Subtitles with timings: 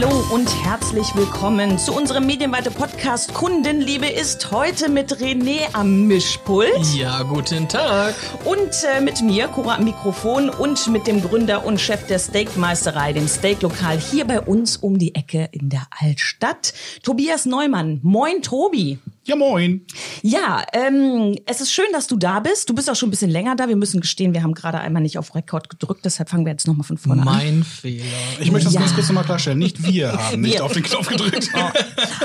[0.00, 6.94] Hallo und herzlich willkommen zu unserem medienweite Podcast Kundenliebe ist heute mit René am Mischpult.
[6.94, 8.14] Ja, guten Tag.
[8.44, 13.12] Und äh, mit mir, Cora am Mikrofon und mit dem Gründer und Chef der Steakmeisterei,
[13.12, 17.98] dem Steaklokal hier bei uns um die Ecke in der Altstadt, Tobias Neumann.
[18.04, 19.00] Moin, Tobi.
[19.28, 19.82] Ja, moin.
[20.22, 22.70] Ja, ähm, es ist schön, dass du da bist.
[22.70, 23.68] Du bist auch schon ein bisschen länger da.
[23.68, 26.66] Wir müssen gestehen, wir haben gerade einmal nicht auf Rekord gedrückt, deshalb fangen wir jetzt
[26.66, 27.44] nochmal von vorne mein an.
[27.58, 28.04] Mein Fehler.
[28.40, 28.80] Ich möchte das ja.
[28.80, 29.58] ganz kurz nochmal klarstellen.
[29.58, 30.64] Nicht wir haben nicht Wir.
[30.64, 31.50] auf den Knopf gedrückt.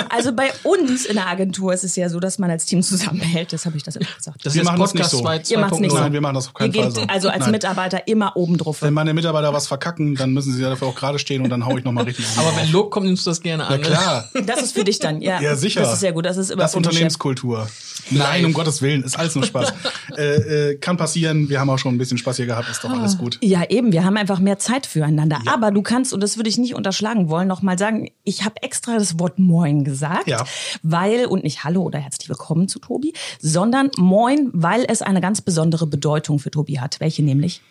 [0.10, 3.52] Also bei uns in der Agentur ist es ja so, dass man als Team zusammenhält.
[3.52, 4.46] Das habe ich das immer gesagt.
[4.46, 5.22] Das Wir ist machen das nicht Podcast so.
[5.22, 5.98] 2 Ihr macht's nicht so.
[5.98, 7.02] Nein, wir machen das auf keinen Fall so.
[7.08, 7.52] also als Nein.
[7.52, 8.82] Mitarbeiter immer oben drauf.
[8.82, 11.78] Wenn meine Mitarbeiter was verkacken, dann müssen sie dafür auch gerade stehen und dann hau
[11.78, 12.46] ich nochmal richtig um.
[12.46, 13.80] Aber wenn Lob kommt, nimmst du das gerne an.
[13.82, 13.88] ne?
[13.88, 14.30] klar.
[14.46, 15.42] Das ist für dich dann, ja.
[15.42, 15.82] Ja, sicher.
[15.82, 16.26] Das ist sehr gut.
[16.26, 16.76] Das ist immer Das.
[16.94, 17.68] Unternehmenskultur.
[18.10, 19.74] Nein, um Gottes Willen, ist alles nur Spaß.
[20.18, 22.90] äh, äh, kann passieren, wir haben auch schon ein bisschen Spaß hier gehabt, ist doch
[22.90, 23.38] alles gut.
[23.42, 23.92] Ja, eben.
[23.92, 25.40] Wir haben einfach mehr Zeit füreinander.
[25.46, 28.62] Aber du kannst, und das würde ich nicht unterschlagen wollen, noch mal sagen, ich habe
[28.62, 30.44] extra das Wort Moin gesagt, Ja.
[30.82, 35.42] weil, und nicht Hallo oder herzlich willkommen zu Tobi, sondern Moin, weil es eine ganz
[35.42, 37.00] besondere Bedeutung für Tobi hat.
[37.00, 37.62] Welche nämlich?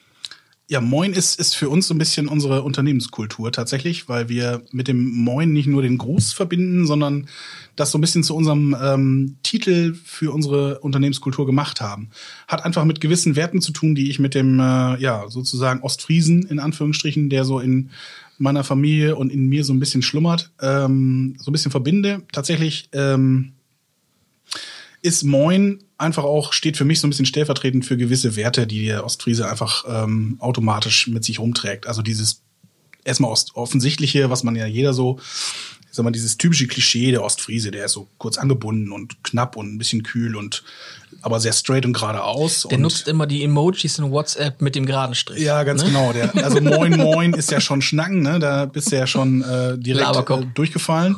[0.73, 4.89] Ja, Moin ist, ist für uns so ein bisschen unsere Unternehmenskultur tatsächlich, weil wir mit
[4.89, 7.29] dem Moin nicht nur den Gruß verbinden, sondern
[7.77, 12.09] das so ein bisschen zu unserem ähm, Titel für unsere Unternehmenskultur gemacht haben.
[12.48, 16.45] Hat einfach mit gewissen Werten zu tun, die ich mit dem, äh, ja, sozusagen Ostfriesen
[16.45, 17.91] in Anführungsstrichen, der so in
[18.39, 22.23] meiner Familie und in mir so ein bisschen schlummert, ähm, so ein bisschen verbinde.
[22.33, 23.53] Tatsächlich ähm,
[25.03, 28.86] ist Moin einfach auch, steht für mich so ein bisschen stellvertretend für gewisse Werte, die
[28.86, 31.86] der Ostfriese einfach ähm, automatisch mit sich rumträgt.
[31.86, 32.42] Also dieses
[33.05, 35.19] erstmal offensichtliche, was man ja jeder so,
[35.93, 39.57] ich sag mal, dieses typische Klischee der Ostfriese, der ist so kurz angebunden und knapp
[39.57, 40.65] und ein bisschen kühl und
[41.21, 42.62] aber sehr straight und geradeaus.
[42.62, 45.43] Der und nutzt immer die Emojis in WhatsApp mit dem geraden Strich.
[45.43, 45.89] ja, ganz ne?
[45.89, 46.15] genau.
[46.15, 48.39] Der, also Moin Moin ist ja schon Schnacken, ne?
[48.39, 51.17] Da bist du ja schon äh, direkt äh, durchgefallen.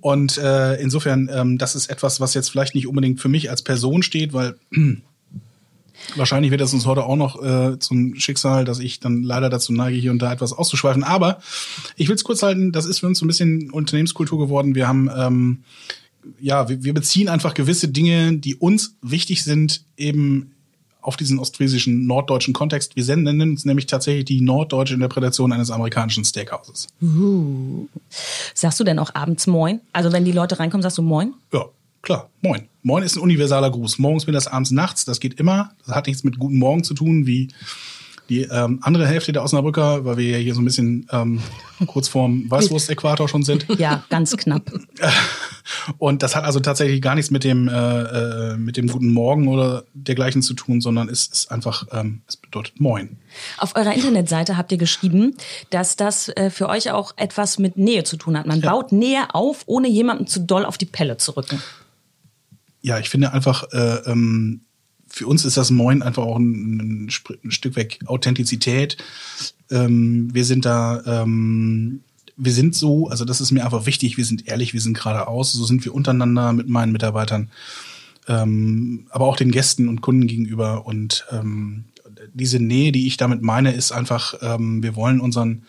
[0.00, 3.62] Und äh, insofern, ähm, das ist etwas, was jetzt vielleicht nicht unbedingt für mich als
[3.62, 4.56] Person steht, weil
[6.16, 9.72] wahrscheinlich wird das uns heute auch noch äh, zum Schicksal, dass ich dann leider dazu
[9.72, 11.04] neige, hier und da etwas auszuschweifen.
[11.04, 11.40] Aber
[11.96, 14.74] ich will es kurz halten, das ist für uns so ein bisschen Unternehmenskultur geworden.
[14.74, 15.64] Wir haben ähm,
[16.40, 20.52] ja, wir, wir beziehen einfach gewisse Dinge, die uns wichtig sind, eben
[21.00, 22.94] auf diesen ostfriesischen, norddeutschen Kontext.
[22.94, 26.86] Wir senden- nennen uns nämlich tatsächlich die norddeutsche Interpretation eines amerikanischen Steakhouses.
[28.54, 29.80] Sagst du denn auch abends Moin?
[29.92, 31.34] Also wenn die Leute reinkommen, sagst du Moin?
[31.52, 31.64] Ja,
[32.02, 32.30] klar.
[32.40, 32.68] Moin.
[32.82, 33.98] Moin ist ein universaler Gruß.
[33.98, 35.04] Morgens, mittags, abends, nachts.
[35.04, 35.70] Das geht immer.
[35.86, 37.48] Das hat nichts mit Guten Morgen zu tun, wie
[38.28, 41.40] die ähm, andere Hälfte der Osnabrücker, weil wir ja hier so ein bisschen ähm,
[41.86, 43.66] kurz vorm Weißwurst-Äquator schon sind.
[43.78, 44.72] Ja, ganz knapp.
[45.98, 49.48] Und das hat also tatsächlich gar nichts mit dem, äh, äh, mit dem Guten Morgen
[49.48, 53.18] oder dergleichen zu tun, sondern es ist einfach, ähm, es bedeutet Moin.
[53.58, 55.36] Auf eurer Internetseite habt ihr geschrieben,
[55.70, 58.46] dass das äh, für euch auch etwas mit Nähe zu tun hat.
[58.46, 61.62] Man baut Nähe auf, ohne jemandem zu doll auf die Pelle zu rücken.
[62.82, 64.62] Ja, ich finde einfach, äh, ähm,
[65.08, 67.10] für uns ist das Moin einfach auch ein, ein,
[67.44, 68.96] ein Stück weg Authentizität.
[69.70, 72.00] Ähm, wir sind da, ähm,
[72.36, 75.52] wir sind so, also das ist mir einfach wichtig, wir sind ehrlich, wir sind geradeaus,
[75.52, 77.50] so sind wir untereinander mit meinen Mitarbeitern,
[78.26, 80.86] ähm, aber auch den Gästen und Kunden gegenüber.
[80.86, 81.84] Und ähm,
[82.32, 85.64] diese Nähe, die ich damit meine, ist einfach, ähm, wir wollen unseren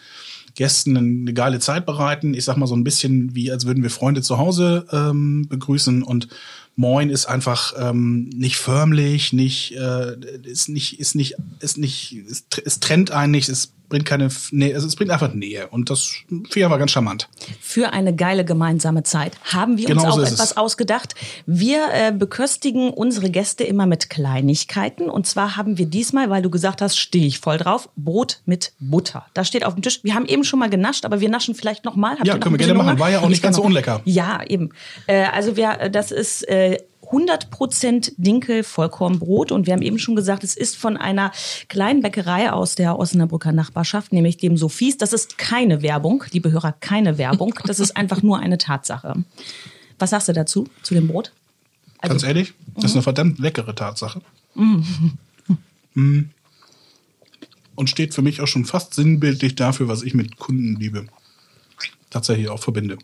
[0.56, 2.34] Gästen eine geile Zeit bereiten.
[2.34, 6.04] Ich sag mal so ein bisschen wie, als würden wir Freunde zu Hause ähm, begrüßen
[6.04, 6.28] und
[6.76, 12.46] Moin ist einfach ähm, nicht förmlich, nicht äh, ist nicht ist nicht ist nicht es,
[12.50, 15.92] tr- es trennt einen nicht, es bringt keine Nähe, also es bringt einfach Nähe und
[15.92, 17.30] das finde ich aber ganz charmant.
[17.62, 20.58] Für eine geile gemeinsame Zeit haben wir uns Genau so auch etwas es.
[20.58, 21.14] ausgedacht.
[21.46, 25.12] Wir äh, beköstigen unsere Gäste immer mit Kleinigkeiten.
[25.12, 28.74] Und zwar haben wir diesmal, weil du gesagt hast, stehe ich voll drauf, Brot mit
[28.80, 29.28] Butter.
[29.36, 30.00] Das steht auf dem Tisch.
[30.04, 32.18] Wir haben eben schon mal genascht, aber wir naschen vielleicht noch mal.
[32.18, 32.98] Habt Ja, können wir gerne machen.
[32.98, 34.02] War ja auch nicht Ich kann ganz so unlecker.
[34.06, 34.72] Ja, eben.
[35.06, 36.80] Äh, also wir, äh, das ist äh,
[37.14, 41.32] 100% Dinkel Vollkornbrot und wir haben eben schon gesagt, es ist von einer
[41.70, 44.98] kleinen Bäckerei aus der Osnabrücker Nachbarschaft, nämlich dem Sophies.
[44.98, 47.54] Das ist keine Werbung, liebe Hörer, keine Werbung.
[47.66, 49.24] Das ist einfach nur eine Tatsache.
[50.00, 51.32] Was sagst du dazu, zu dem Brot?
[52.00, 54.22] Also- Ganz ehrlich, das ist eine verdammt leckere Tatsache.
[54.56, 56.22] Mm.
[57.76, 61.06] Und steht für mich auch schon fast sinnbildlich dafür, was ich mit Kundenliebe
[62.10, 62.98] tatsächlich auch verbinde.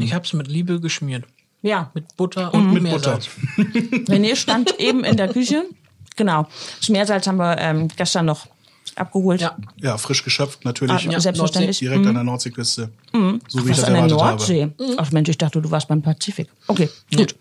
[0.00, 1.24] Ich habe es mit Liebe geschmiert.
[1.62, 3.28] Ja, Mit Butter und Mit Meersalz.
[3.56, 5.64] René stand eben in der Küche.
[6.16, 6.46] Genau.
[6.80, 8.46] Schmeersalz haben wir ähm, gestern noch
[8.96, 9.40] abgeholt.
[9.40, 9.56] Ja.
[9.76, 11.08] Ja, frisch geschöpft natürlich.
[11.08, 11.78] Ah, selbstverständlich.
[11.78, 12.90] Direkt an der Nordseeküste.
[13.48, 14.18] So wie ich das an der erwartet
[14.48, 14.62] Nordsee.
[14.62, 14.94] habe.
[14.98, 16.48] Ach Mensch, ich dachte, du warst beim Pazifik.
[16.66, 17.34] Okay, gut.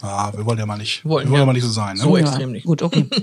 [0.00, 1.40] Ah, wir wollen ja mal nicht, Wollen, wir wollen ja.
[1.40, 1.96] ja mal nicht so sein.
[1.96, 2.02] Ne?
[2.04, 2.66] So Ja, extrem nicht.
[2.66, 3.08] Gut, okay.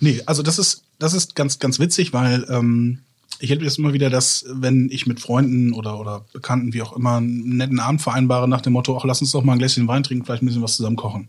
[0.00, 3.00] Nee, also das ist, das ist ganz, ganz witzig, weil ähm,
[3.38, 6.94] ich erlebe das immer wieder, dass wenn ich mit Freunden oder, oder Bekannten, wie auch
[6.94, 9.88] immer, einen netten Abend vereinbare nach dem Motto, ach, lass uns doch mal ein Gläschen
[9.88, 11.28] Wein trinken, vielleicht ein bisschen was zusammen kochen.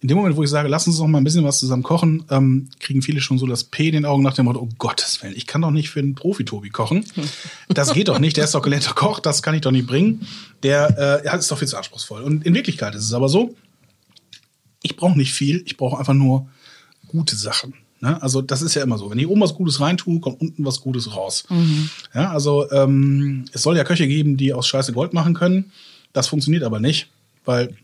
[0.00, 2.24] In dem Moment, wo ich sage, lass uns doch mal ein bisschen was zusammen kochen,
[2.30, 5.20] ähm, kriegen viele schon so das P in den Augen nach dem Motto, oh Gottes
[5.22, 7.04] Willen, ich kann doch nicht für einen Profi-Tobi kochen.
[7.68, 10.26] Das geht doch nicht, der ist doch gelernter Koch, das kann ich doch nicht bringen.
[10.62, 12.22] Der äh, ist doch viel zu anspruchsvoll.
[12.22, 13.54] Und in Wirklichkeit ist es aber so,
[14.82, 16.48] ich brauche nicht viel, ich brauche einfach nur
[17.08, 17.74] gute Sachen.
[18.00, 18.20] Ne?
[18.22, 19.10] Also das ist ja immer so.
[19.10, 21.44] Wenn ich oben was Gutes reintue, kommt unten was Gutes raus.
[22.14, 25.72] Ja, also ähm, es soll ja Köche geben, die aus Scheiße Gold machen können.
[26.12, 27.08] Das funktioniert aber nicht,
[27.44, 27.74] weil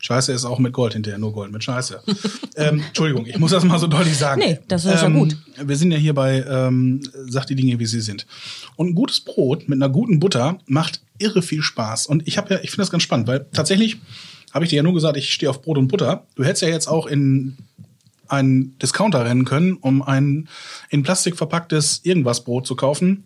[0.00, 2.02] Scheiße ist auch mit Gold hinterher, nur Gold mit Scheiße.
[2.56, 4.40] ähm, Entschuldigung, ich muss das mal so deutlich sagen.
[4.40, 5.36] Nee, das ist ja ähm, gut.
[5.62, 8.26] Wir sind ja hier bei ähm, Sag die Dinge, wie sie sind.
[8.76, 12.06] Und ein gutes Brot mit einer guten Butter macht irre viel Spaß.
[12.06, 13.98] Und ich habe ja, ich finde das ganz spannend, weil tatsächlich
[14.52, 16.26] habe ich dir ja nur gesagt, ich stehe auf Brot und Butter.
[16.34, 17.58] Du hättest ja jetzt auch in
[18.30, 20.48] einen Discounter rennen können, um ein
[20.88, 23.24] in Plastik verpacktes irgendwas Brot zu kaufen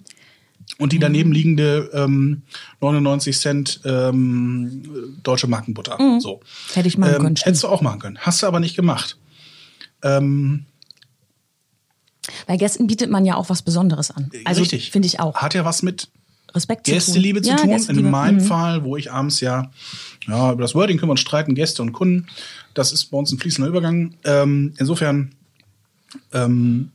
[0.79, 2.43] und die daneben liegende ähm,
[2.81, 5.99] 99 Cent ähm, deutsche Markenbutter.
[6.21, 6.41] So.
[6.73, 8.19] Hätte ich machen Ähm, können, hättest du auch machen können.
[8.19, 9.19] Hast du aber nicht gemacht.
[10.03, 10.67] Ähm,
[12.47, 14.31] Bei Gästen bietet man ja auch was Besonderes an.
[14.45, 14.91] Also richtig.
[14.91, 15.37] finde ich auch.
[15.37, 16.09] Hat ja was mit
[16.55, 17.61] Respekt Gästeliebe zu zu tun.
[17.63, 17.71] tun.
[17.71, 18.07] Ja, Gästeliebe.
[18.07, 18.41] In meinem Mhm.
[18.43, 19.71] Fall, wo ich abends ja,
[20.27, 22.27] ja, über das Wording können wir uns streiten, Gäste und Kunden.
[22.75, 24.15] Das ist bei uns ein fließender Übergang.
[24.25, 25.33] Ähm, insofern,
[26.33, 26.91] ähm,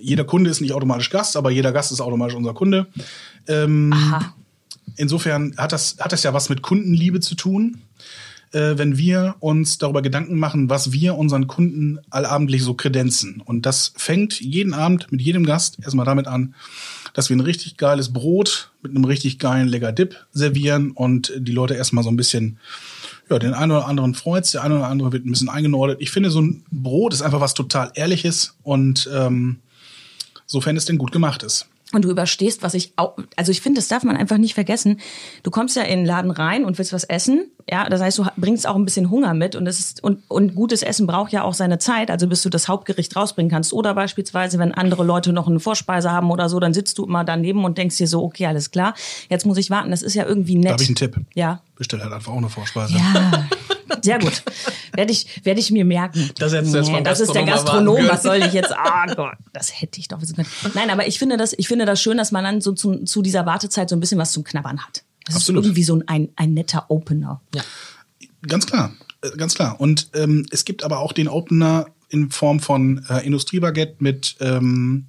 [0.00, 2.86] jeder Kunde ist nicht automatisch Gast, aber jeder Gast ist automatisch unser Kunde.
[3.46, 4.34] Ähm, Aha.
[4.96, 7.78] insofern hat das, hat das ja was mit Kundenliebe zu tun,
[8.52, 13.40] äh, wenn wir uns darüber Gedanken machen, was wir unseren Kunden allabendlich so kredenzen.
[13.44, 16.54] Und das fängt jeden Abend mit jedem Gast erstmal damit an,
[17.14, 21.52] dass wir ein richtig geiles Brot mit einem richtig geilen lecker Dip servieren und die
[21.52, 22.58] Leute erstmal so ein bisschen,
[23.30, 25.98] ja, den einen oder anderen freut's, der eine oder andere wird ein bisschen eingenordet.
[26.00, 29.60] Ich finde, so ein Brot ist einfach was total Ehrliches und ähm,
[30.44, 31.66] sofern es denn gut gemacht ist.
[31.94, 35.00] Und du überstehst, was ich auch, also ich finde, das darf man einfach nicht vergessen.
[35.42, 37.46] Du kommst ja in den Laden rein und willst was essen.
[37.70, 40.54] Ja, das heißt, du bringst auch ein bisschen Hunger mit und das ist, und, und
[40.54, 43.72] gutes Essen braucht ja auch seine Zeit, also bis du das Hauptgericht rausbringen kannst.
[43.72, 47.24] Oder beispielsweise, wenn andere Leute noch eine Vorspeise haben oder so, dann sitzt du immer
[47.24, 48.94] daneben und denkst dir so, okay, alles klar,
[49.30, 49.90] jetzt muss ich warten.
[49.90, 50.66] Das ist ja irgendwie nett.
[50.66, 51.16] Da habe ich einen Tipp.
[51.34, 51.62] Ja.
[51.76, 52.94] Bestell halt einfach auch eine Vorspeise.
[52.94, 53.48] Ja.
[54.02, 54.42] Sehr gut.
[54.92, 56.30] Werde ich, werde ich mir merken.
[56.38, 58.72] Das vom das ist der Gastronom Was soll ich jetzt?
[58.72, 60.48] Ah Gott, das hätte ich doch wissen können.
[60.74, 63.22] Nein, aber ich finde das, ich finde das schön, dass man dann so zu, zu
[63.22, 65.04] dieser Wartezeit so ein bisschen was zum Knabbern hat.
[65.26, 65.62] Das Absolut.
[65.62, 67.40] ist irgendwie so ein, ein, ein netter Opener.
[67.54, 67.62] Ja.
[68.46, 68.92] Ganz klar,
[69.36, 69.80] ganz klar.
[69.80, 75.06] Und ähm, es gibt aber auch den Opener in Form von äh, Industriebaguette mit ähm,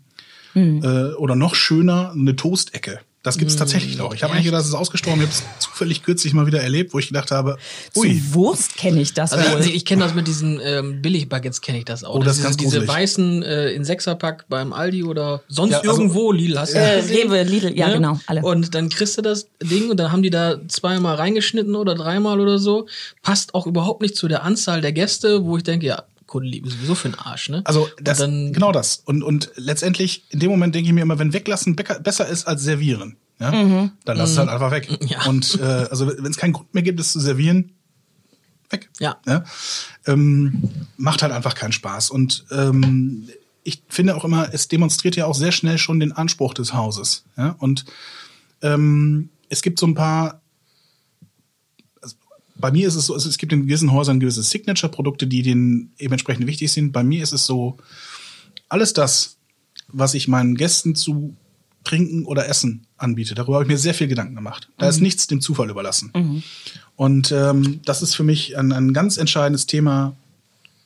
[0.55, 2.99] äh, oder noch schöner eine Toastecke.
[3.25, 4.13] Das gibt's tatsächlich auch.
[4.13, 5.19] Ich habe eigentlich gedacht, das ist ausgestorben.
[5.21, 7.57] Ich habe es zufällig kürzlich mal wieder erlebt, wo ich gedacht habe,
[7.95, 9.61] ui, Zu Wurst kenne ich das Also wohl.
[9.61, 12.15] ich, ich kenne das mit diesen ähm, Billigbaguettes, kenne ich das auch.
[12.15, 12.87] Oh, das ist ist ganz diese gruselig.
[12.87, 16.97] weißen äh, in Sechserpack beim Aldi oder sonst Ja, also- irgendwo, Lidl hast du Äh,
[17.01, 17.09] das?
[17.09, 18.41] Rewe, Lidl, ja, genau, alle.
[18.43, 22.39] Und dann kriegst du das Ding und dann haben die da zweimal reingeschnitten oder dreimal
[22.39, 22.85] oder so.
[23.23, 26.95] Passt auch überhaupt nicht zu der Anzahl der Gäste, wo ich denke, ja, Kundenliebe sowieso
[26.95, 27.61] für den Arsch, ne?
[27.65, 29.01] Also das, genau das.
[29.05, 32.63] Und, und letztendlich, in dem Moment denke ich mir immer, wenn weglassen besser ist als
[32.63, 34.89] servieren, ja, dann lass es halt einfach weg.
[35.09, 35.25] Ja.
[35.25, 37.73] Und äh, also wenn es keinen Grund mehr gibt, es zu servieren,
[38.69, 38.89] weg.
[38.99, 39.17] Ja.
[40.05, 40.63] Ähm,
[40.97, 42.09] macht halt einfach keinen Spaß.
[42.09, 43.27] Und ähm,
[43.63, 47.25] ich finde auch immer, es demonstriert ja auch sehr schnell schon den Anspruch des Hauses.
[47.37, 47.55] Ja?
[47.59, 47.85] Und
[48.61, 50.41] ähm, es gibt so ein paar
[52.57, 55.93] bei mir ist es so, also es gibt in gewissen Häusern gewisse Signature-Produkte, die denen
[55.97, 56.91] eben entsprechend wichtig sind.
[56.91, 57.77] Bei mir ist es so,
[58.69, 59.37] alles das,
[59.87, 61.35] was ich meinen Gästen zu
[61.83, 64.69] trinken oder essen anbiete, darüber habe ich mir sehr viel Gedanken gemacht.
[64.77, 66.11] Da ist nichts dem Zufall überlassen.
[66.95, 70.15] Und ähm, das ist für mich ein, ein ganz entscheidendes Thema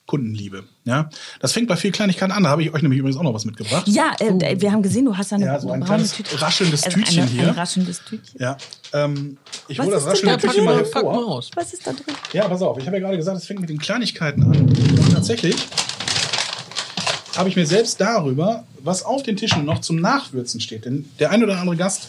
[0.09, 0.63] Kundenliebe.
[0.85, 1.07] Ja,
[1.39, 2.41] das fängt bei viel Kleinigkeiten an.
[2.41, 3.87] Da habe ich euch nämlich übrigens auch noch was mitgebracht.
[3.87, 6.41] Ja, äh, wir haben gesehen, du hast da eine Ja, so ein braune kleines Tüte.
[6.41, 7.43] raschelndes Also Tütchen eine, hier.
[7.43, 8.39] Ein raschelndes Tütchen.
[8.41, 8.57] Ja,
[8.93, 9.37] ähm,
[9.67, 10.91] ich Was hole das raschelnde da Tütchen mal drin?
[10.91, 11.27] pack mal hervor.
[11.37, 11.51] aus.
[11.53, 12.15] Was ist da drin?
[12.33, 14.49] Ja, pass auf, ich habe ja gerade gesagt, es fängt mit den Kleinigkeiten an.
[14.57, 15.55] Und tatsächlich
[17.37, 20.85] habe ich mir selbst darüber, was auf den Tischen noch zum Nachwürzen steht.
[20.85, 22.07] Denn der ein oder andere Gast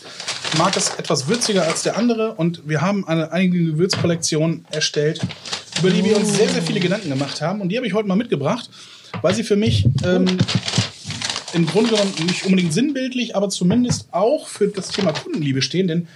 [0.56, 2.32] mag es etwas würziger als der andere.
[2.34, 5.20] Und wir haben eine eigene Gewürzkollektion erstellt,
[5.80, 7.60] über die wir uns sehr, sehr viele Gedanken gemacht haben.
[7.60, 8.68] Und die habe ich heute mal mitgebracht,
[9.22, 10.26] weil sie für mich ähm,
[11.54, 15.88] im Grunde genommen nicht unbedingt sinnbildlich, aber zumindest auch für das Thema Kundenliebe stehen.
[15.88, 16.08] Denn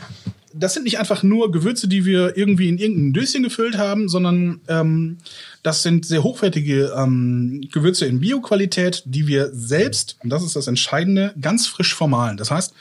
[0.53, 4.61] das sind nicht einfach nur Gewürze, die wir irgendwie in irgendein Döschen gefüllt haben, sondern
[4.69, 5.19] ähm,
[5.63, 10.69] das sind sehr hochwertige ähm, Gewürze in Bioqualität, die wir selbst, und das ist das
[10.69, 12.37] Entscheidende, ganz frisch vermahlen.
[12.37, 12.73] Das heißt,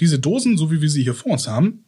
[0.00, 1.84] diese Dosen, so wie wir sie hier vor uns haben,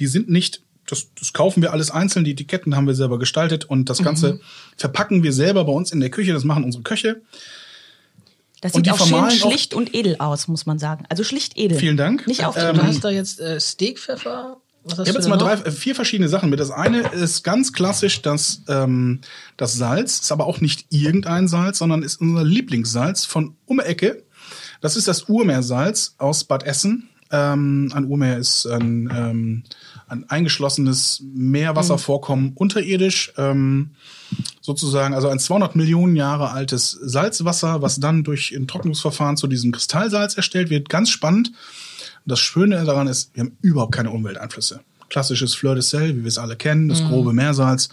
[0.00, 3.64] die sind nicht, das, das kaufen wir alles einzeln, die Etiketten haben wir selber gestaltet
[3.64, 4.40] und das Ganze
[4.76, 7.22] verpacken wir selber bei uns in der Küche, das machen unsere Köche.
[8.60, 11.04] Das sieht auch schön vermahlen auch- schlicht und edel aus, muss man sagen.
[11.10, 11.78] Also schlicht edel.
[11.78, 12.26] Vielen Dank.
[12.26, 14.56] Nicht auf Ähm, Du hast da jetzt äh, Steakpfeffer.
[14.86, 16.60] Ich habe jetzt mal drei, äh, vier verschiedene Sachen mit.
[16.60, 19.20] Das eine ist ganz klassisch das, ähm,
[19.56, 23.84] das Salz, ist aber auch nicht irgendein Salz, sondern ist unser Lieblingssalz von um die
[23.84, 24.24] Ecke.
[24.82, 27.08] Das ist das Urmeersalz aus Bad Essen.
[27.30, 29.64] Ähm, ein Urmeer ist ein, ähm,
[30.14, 33.32] ein eingeschlossenes Meerwasservorkommen unterirdisch.
[33.36, 33.90] Ähm,
[34.60, 39.72] sozusagen, also ein 200 Millionen Jahre altes Salzwasser, was dann durch ein Trocknungsverfahren zu diesem
[39.72, 40.88] Kristallsalz erstellt wird.
[40.88, 41.52] Ganz spannend.
[42.24, 44.80] Das Schöne daran ist, wir haben überhaupt keine Umwelteinflüsse.
[45.10, 47.90] Klassisches Fleur de Sel, wie wir es alle kennen, das grobe Meersalz,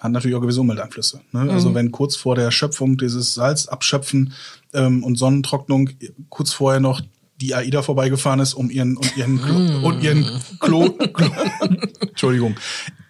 [0.00, 1.20] hat natürlich auch gewisse Umwelteinflüsse.
[1.32, 1.50] Ne?
[1.50, 4.34] Also wenn kurz vor der Schöpfung dieses Salz abschöpfen
[4.74, 5.90] ähm, und Sonnentrocknung
[6.28, 7.00] kurz vorher noch
[7.40, 10.24] die AIDA vorbeigefahren ist, um ihren und ihren Klo, und ihren
[10.60, 11.26] Klo, Klo
[12.00, 12.56] Entschuldigung.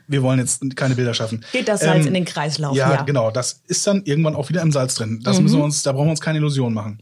[0.06, 1.44] Wir wollen jetzt keine Bilder schaffen.
[1.52, 2.76] Geht das Salz Ähm, in den Kreislauf?
[2.76, 3.30] ja, Ja, genau.
[3.30, 5.20] Das ist dann irgendwann auch wieder im Salz drin.
[5.24, 6.98] Das müssen wir uns, da brauchen wir uns keine Illusion machen.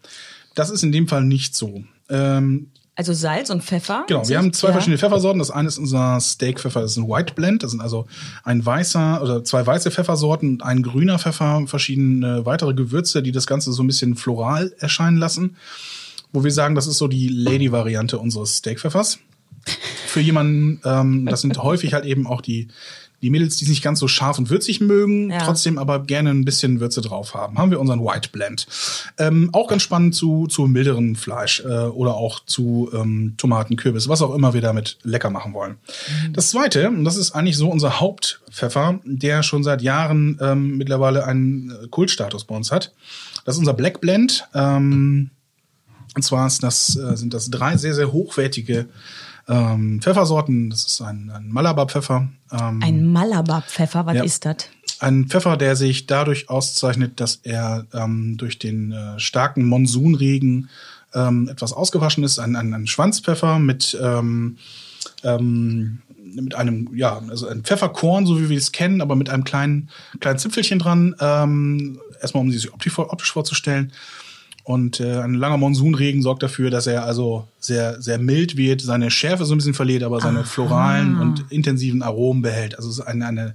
[0.54, 1.82] Das ist in dem Fall nicht so.
[2.08, 4.04] Ähm, Also Salz und Pfeffer.
[4.06, 4.72] Genau, wir haben zwei Ja.
[4.74, 5.40] verschiedene Pfeffersorten.
[5.40, 7.62] Das eine ist unser Steakpfeffer, das ist ein White Blend.
[7.64, 8.06] Das sind also
[8.44, 13.46] ein weißer oder zwei weiße Pfeffersorten und ein grüner Pfeffer, verschiedene weitere Gewürze, die das
[13.48, 15.56] Ganze so ein bisschen floral erscheinen lassen.
[16.32, 19.18] Wo wir sagen, das ist so die Lady-Variante unseres Steakpfeffers.
[20.06, 22.68] Für jemanden, ähm, das sind häufig halt eben auch die,
[23.22, 25.38] die Mädels, die es nicht ganz so scharf und würzig mögen, Ja.
[25.38, 27.56] trotzdem aber gerne ein bisschen Würze drauf haben.
[27.56, 28.66] Haben wir unseren White Blend.
[29.18, 34.08] Ähm, auch ganz spannend zu, zu milderem Fleisch äh, oder auch zu ähm, Tomaten, Kürbis,
[34.08, 35.76] was auch immer wir damit lecker machen wollen.
[36.32, 41.24] Das zweite, und das ist eigentlich so unser Hauptpfeffer, der schon seit Jahren ähm, mittlerweile
[41.24, 42.92] einen äh, Kultstatus bei uns hat.
[43.44, 44.48] Das ist unser Black Blend.
[44.54, 45.30] Ähm,
[46.14, 48.87] und zwar ist das, äh, sind das drei sehr, sehr hochwertige
[49.49, 50.71] ähm, Pfeffersorten.
[50.71, 52.28] Das ist ein, ein Malabar-Pfeffer.
[52.52, 54.25] Ähm, Ein Malabar-Pfeffer, was Ja.
[54.25, 54.57] ist das?
[55.00, 60.71] ein Pfeffer, der sich dadurch auszeichnet, dass er ähm, durch den äh, starken Monsunregen
[61.12, 62.38] ähm, etwas ausgewaschen ist.
[62.38, 64.59] Ein, ein, ein Schwanzpfeffer mit, ähm,
[65.25, 69.42] ähm, mit einem, ja, also ein Pfefferkorn, so wie wir es kennen, aber mit einem
[69.42, 69.90] kleinen,
[70.21, 71.16] kleinen Zipfelchen dran.
[71.19, 73.92] Ähm, erstmal, um sie sich optisch, optisch vorzustellen.
[74.64, 79.11] Und äh, ein langer Monsunregen sorgt dafür, dass er also sehr, sehr mild wird, seine
[79.11, 82.76] Schärfe so ein bisschen verliert, aber seine floralen und intensiven Aromen behält.
[82.76, 83.54] Also es ist eine, eine,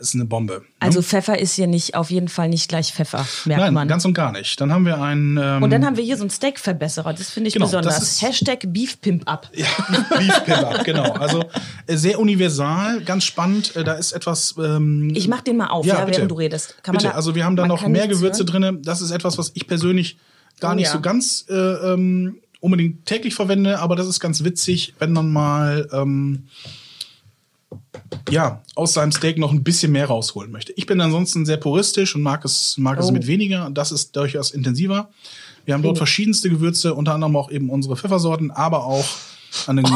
[0.00, 0.62] ist eine Bombe.
[0.80, 3.88] Also Pfeffer ist hier nicht auf jeden Fall nicht gleich Pfeffer, merkt Nein, man.
[3.88, 4.60] ganz und gar nicht.
[4.60, 7.48] Dann haben wir einen ähm, und dann haben wir hier so einen Steakverbesserer, das finde
[7.48, 8.02] ich Genau, das besonders.
[8.02, 9.50] ist- Hashtag Beef Pimp Up.
[9.54, 9.66] ja,
[10.18, 11.12] Beef Kebab, genau.
[11.12, 11.44] Also
[11.86, 13.74] äh, sehr universal, ganz spannend.
[13.76, 14.54] Äh, Da ist etwas.
[14.58, 16.76] Ähm, Ich mach den mal auf, ja, während du redest.
[16.82, 17.10] Kann man bitte.
[17.12, 18.46] da- also wir haben da noch mehr Gewürze hören?
[18.46, 18.78] drinne.
[18.82, 20.16] Das ist etwas, was ich persönlich
[20.60, 20.92] gar Oh, nicht ja.
[20.92, 25.88] so ganz äh, ähm, unbedingt täglich verwende, aber das ist ganz witzig, wenn man mal
[25.92, 26.48] ähm,
[28.30, 30.72] ja aus seinem Steak noch ein bisschen mehr rausholen möchte.
[30.76, 33.12] Ich bin ansonsten sehr puristisch und mag es mag es Oh.
[33.12, 33.70] mit weniger.
[33.72, 35.08] Das ist durchaus intensiver.
[35.64, 39.04] Wir haben dort verschiedenste Gewürze, unter anderem auch eben unsere Pfeffersorten, aber auch
[39.66, 39.86] an den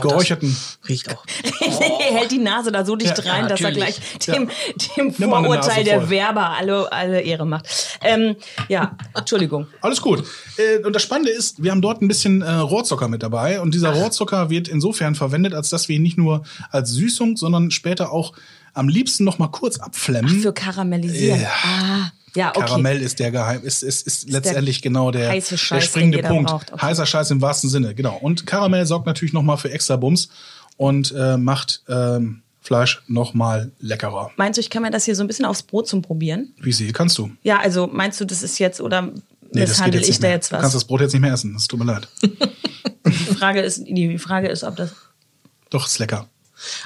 [0.00, 0.54] geräucherten
[0.88, 1.24] Riecht auch.
[2.00, 4.50] er hält die Nase da so dicht Ja, rein, dass er gleich dem,
[4.96, 6.10] dem Vorurteil der.
[6.10, 7.66] Werber alle, alle Ehre macht.
[8.06, 8.36] Ähm,
[8.68, 9.66] ja, Entschuldigung.
[9.80, 10.24] Alles gut.
[10.56, 13.60] Äh, und das Spannende ist, wir haben dort ein bisschen äh, Rohrzucker mit dabei.
[13.60, 17.70] Und dieser Rohrzucker wird insofern verwendet, als dass wir ihn nicht nur als Süßung, sondern
[17.70, 18.32] später auch
[18.74, 20.40] am liebsten noch mal kurz abflemmen.
[20.40, 21.40] Für Karamellisieren.
[21.40, 21.48] Ja.
[21.64, 22.60] Ah, ja, okay.
[22.60, 26.24] Karamell ist der Geheim, ist, ist, ist letztendlich genau der, heiße der Scheiß, springende den
[26.24, 26.52] jeder Punkt.
[26.52, 26.82] Okay.
[26.82, 28.18] Heißer Scheiß im wahrsten Sinne, genau.
[28.20, 30.28] Und Karamell sorgt natürlich noch mal für extra Bums
[30.76, 34.30] und äh, macht ähm, Fleisch noch mal leckerer.
[34.36, 36.52] Meinst du, ich kann mir das hier so ein bisschen aufs Brot zum Probieren?
[36.60, 37.30] Wie sie kannst du?
[37.42, 39.12] Ja, also meinst du, das ist jetzt oder
[39.52, 40.72] Nee, das misshandle ich da jetzt Du kannst was?
[40.72, 41.54] das Brot jetzt nicht mehr essen.
[41.54, 42.08] Das tut mir leid.
[43.06, 44.92] Die Frage ist, die Frage ist, ob das.
[45.70, 46.28] Doch, ist lecker.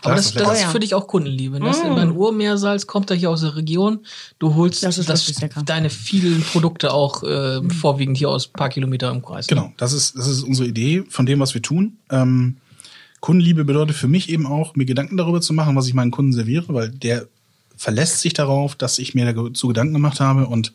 [0.02, 0.54] Aber das, ist das lecker.
[0.54, 1.60] ist für dich auch Kundenliebe.
[1.60, 1.88] Das mm.
[1.88, 4.00] Mein Urmeersalz kommt da hier aus der Region.
[4.38, 5.32] Du holst Das ist das,
[5.64, 9.46] deine vielen Produkte auch äh, vorwiegend hier aus ein paar Kilometer im Kreis.
[9.46, 11.98] Genau, das ist, das ist unsere Idee von dem, was wir tun.
[12.10, 12.56] Ähm,
[13.20, 16.32] Kundenliebe bedeutet für mich eben auch, mir Gedanken darüber zu machen, was ich meinen Kunden
[16.32, 17.26] serviere, weil der
[17.76, 20.72] verlässt sich darauf, dass ich mir dazu Gedanken gemacht habe und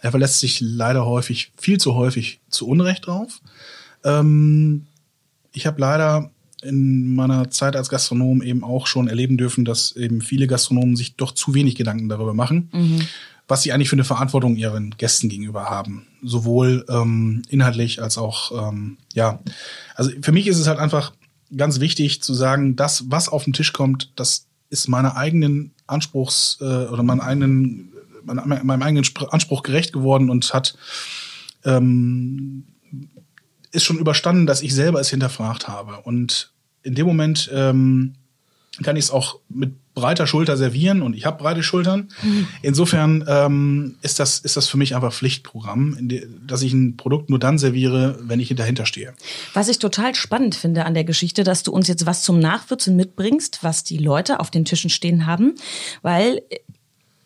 [0.00, 3.40] er verlässt sich leider häufig, viel zu häufig zu Unrecht drauf.
[4.04, 4.86] Ähm,
[5.52, 6.30] ich habe leider
[6.62, 11.16] in meiner Zeit als Gastronom eben auch schon erleben dürfen, dass eben viele Gastronomen sich
[11.16, 12.70] doch zu wenig Gedanken darüber machen,
[13.46, 16.06] was sie eigentlich für eine Verantwortung ihren Gästen gegenüber haben.
[16.22, 19.40] Sowohl ähm, inhaltlich als auch, ähm, ja.
[19.94, 21.12] Also für mich ist es halt einfach
[21.56, 26.58] ganz wichtig zu sagen, das, was auf den Tisch kommt, das ist meiner eigenen Anspruchs
[26.60, 27.92] äh, oder meinem eigenen,
[28.24, 30.76] meinem, eigenen Spr- Anspruch gerecht geworden und hat
[31.64, 32.64] ähm,
[33.70, 36.00] ist schon überstanden, dass ich selber es hinterfragt habe.
[36.02, 38.14] Und in dem Moment ähm,
[38.82, 42.08] kann ich es auch mit breiter Schulter servieren und ich habe breite Schultern.
[42.62, 47.30] Insofern ähm, ist das ist das für mich einfach Pflichtprogramm, de, dass ich ein Produkt
[47.30, 49.14] nur dann serviere, wenn ich dahinter stehe.
[49.52, 52.96] Was ich total spannend finde an der Geschichte, dass du uns jetzt was zum Nachwürzen
[52.96, 55.54] mitbringst, was die Leute auf den Tischen stehen haben,
[56.02, 56.42] weil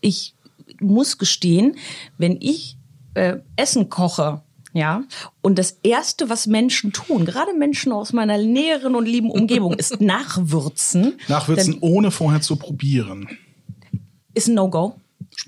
[0.00, 0.34] ich
[0.80, 1.76] muss gestehen,
[2.18, 2.76] wenn ich
[3.14, 5.04] äh, Essen koche ja,
[5.40, 10.00] und das Erste, was Menschen tun, gerade Menschen aus meiner näheren und lieben Umgebung, ist
[10.00, 11.18] nachwürzen.
[11.28, 13.28] Nachwürzen, ohne vorher zu probieren.
[14.34, 14.94] Ist ein No-Go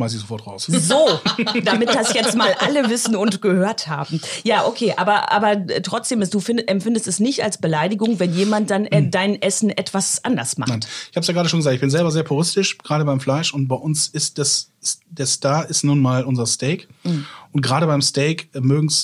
[0.00, 0.66] schmeiße ich sofort raus.
[0.66, 1.20] So,
[1.64, 4.20] damit das jetzt mal alle wissen und gehört haben.
[4.44, 8.70] Ja, okay, aber, aber trotzdem, ist, du find, empfindest es nicht als Beleidigung, wenn jemand
[8.70, 9.10] dann äh, hm.
[9.10, 10.70] dein Essen etwas anders macht.
[10.70, 10.80] Nein.
[11.10, 13.52] Ich habe es ja gerade schon gesagt, ich bin selber sehr puristisch, gerade beim Fleisch.
[13.52, 14.70] Und bei uns ist das,
[15.10, 16.88] der Star ist nun mal unser Steak.
[17.04, 17.26] Mhm.
[17.52, 18.48] Und gerade beim Steak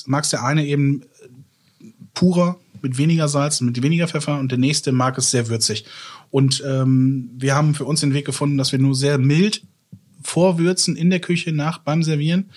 [0.07, 1.03] mag es der eine eben
[2.15, 5.85] purer, mit weniger Salz, mit weniger Pfeffer und der nächste mag es sehr würzig.
[6.31, 9.62] Und ähm, wir haben für uns den Weg gefunden, dass wir nur sehr mild
[10.26, 12.50] vorwürzen in der Küche nach beim Servieren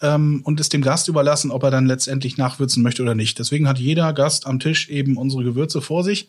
[0.00, 3.38] ähm, und es dem Gast überlassen, ob er dann letztendlich nachwürzen möchte oder nicht.
[3.38, 6.28] Deswegen hat jeder Gast am Tisch eben unsere Gewürze vor sich.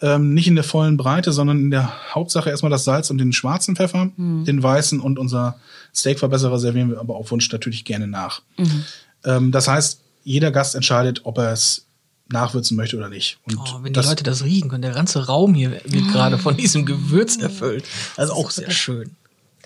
[0.00, 3.32] Ähm, nicht in der vollen Breite, sondern in der Hauptsache erstmal das Salz und den
[3.32, 4.44] schwarzen Pfeffer, mhm.
[4.44, 5.58] den weißen und unser
[5.94, 8.42] Steakverbesserer servieren wir aber auf Wunsch natürlich gerne nach.
[8.56, 8.84] Mhm.
[9.24, 11.86] Ähm, das heißt, jeder Gast entscheidet, ob er es
[12.30, 13.38] nachwürzen möchte oder nicht.
[13.46, 16.56] Und oh, wenn die Leute das riechen können, der ganze Raum hier wird gerade von
[16.56, 17.84] diesem Gewürz erfüllt.
[18.16, 19.16] Also auch sehr schön.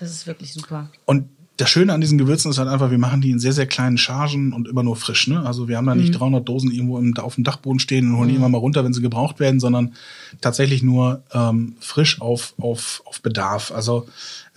[0.03, 0.89] Das ist wirklich super.
[1.05, 3.67] Und das Schöne an diesen Gewürzen ist halt einfach, wir machen die in sehr, sehr
[3.67, 5.27] kleinen Chargen und immer nur frisch.
[5.27, 5.45] Ne?
[5.45, 6.17] Also wir haben da nicht mhm.
[6.17, 8.39] 300 Dosen irgendwo im, auf dem Dachboden stehen und holen die mhm.
[8.39, 9.93] immer mal runter, wenn sie gebraucht werden, sondern
[10.41, 13.71] tatsächlich nur ähm, frisch auf, auf, auf Bedarf.
[13.71, 14.07] Also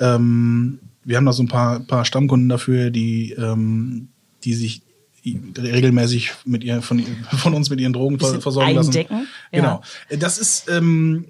[0.00, 4.08] ähm, wir haben da so ein paar, paar Stammkunden dafür, die, ähm,
[4.44, 4.82] die sich
[5.34, 7.04] regelmäßig mit ihr, von,
[7.38, 9.14] von uns mit ihren Drogen versorgen eindecken.
[9.14, 9.28] lassen.
[9.52, 9.82] Genau.
[10.10, 10.16] Ja.
[10.16, 11.24] Das ist, ähm,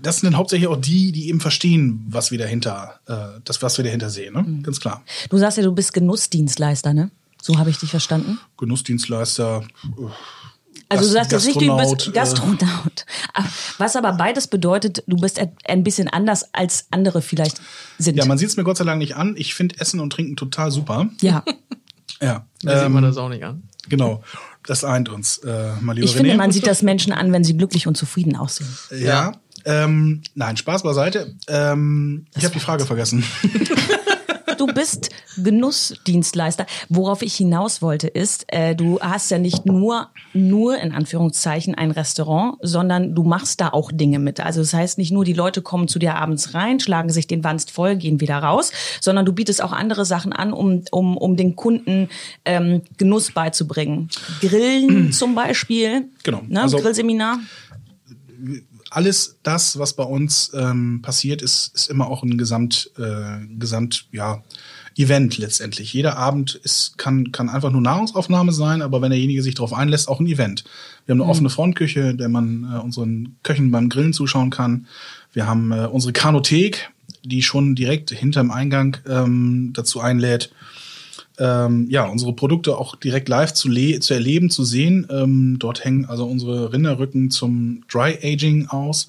[0.00, 3.76] das sind dann hauptsächlich auch die, die eben verstehen, was wir dahinter, äh, das, was
[3.76, 4.42] wir dahinter sehen, ne?
[4.42, 4.62] Mhm.
[4.62, 5.04] Ganz klar.
[5.28, 7.10] Du sagst ja, du bist Genussdienstleister, ne?
[7.40, 8.38] So habe ich dich verstanden.
[8.56, 9.64] Genussdienstleister.
[9.84, 10.02] Äh,
[10.88, 13.06] also du sagst jetzt nicht, du bist äh, Gastronaut.
[13.78, 17.60] Was aber beides bedeutet, du bist ein bisschen anders als andere vielleicht
[17.98, 18.16] sind.
[18.16, 19.34] Ja, man sieht es mir Gott sei Dank nicht an.
[19.36, 21.08] Ich finde Essen und Trinken total super.
[21.20, 21.42] Ja.
[22.22, 22.46] Ja.
[22.62, 23.62] Da ähm, sieht man ähm, das auch nicht an.
[23.88, 24.22] Genau.
[24.64, 26.18] Das eint uns, äh, mal lieber Ich René.
[26.18, 28.68] finde, man sieht das Menschen an, wenn sie glücklich und zufrieden aussehen.
[28.90, 28.96] Ja.
[28.98, 29.32] ja.
[29.64, 31.34] Ähm, nein, Spaß beiseite.
[31.48, 33.24] Ähm, ich habe die Frage vergessen.
[34.54, 36.66] du bist Genussdienstleister.
[36.88, 41.90] Worauf ich hinaus wollte ist, äh, du hast ja nicht nur, nur in Anführungszeichen ein
[41.90, 44.40] Restaurant, sondern du machst da auch Dinge mit.
[44.40, 47.44] Also das heißt nicht nur, die Leute kommen zu dir abends rein, schlagen sich den
[47.44, 51.36] Wanst voll, gehen wieder raus, sondern du bietest auch andere Sachen an, um, um, um
[51.36, 52.08] den Kunden
[52.44, 54.08] ähm, Genuss beizubringen.
[54.40, 56.08] Grillen zum Beispiel.
[56.22, 56.42] Genau.
[56.48, 56.62] Ne?
[56.62, 57.38] Also, Grillseminar
[58.92, 64.06] alles das, was bei uns ähm, passiert, ist, ist immer auch ein Gesamt, äh, Gesamt,
[64.12, 64.42] ja,
[64.96, 65.92] Event letztendlich.
[65.92, 70.08] Jeder Abend ist, kann, kann einfach nur Nahrungsaufnahme sein, aber wenn derjenige sich darauf einlässt,
[70.08, 70.64] auch ein Event.
[71.06, 71.30] Wir haben eine mhm.
[71.30, 74.86] offene Frontküche, der man äh, unseren Köchen beim Grillen zuschauen kann.
[75.32, 76.90] Wir haben äh, unsere Kanothek,
[77.24, 80.52] die schon direkt hinterm Eingang ähm, dazu einlädt,
[81.38, 85.06] ähm, ja, unsere Produkte auch direkt live zu, zu erleben, zu sehen.
[85.10, 89.06] Ähm, dort hängen also unsere Rinderrücken zum Dry Aging aus,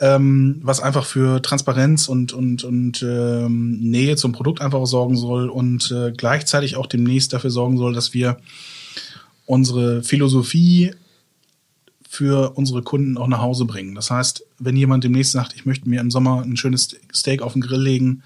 [0.00, 5.48] ähm, was einfach für Transparenz und, und, und ähm, Nähe zum Produkt einfach sorgen soll
[5.48, 8.38] und äh, gleichzeitig auch demnächst dafür sorgen soll, dass wir
[9.46, 10.92] unsere Philosophie
[12.08, 13.94] für unsere Kunden auch nach Hause bringen.
[13.94, 17.52] Das heißt, wenn jemand demnächst sagt, ich möchte mir im Sommer ein schönes Steak auf
[17.52, 18.22] den Grill legen,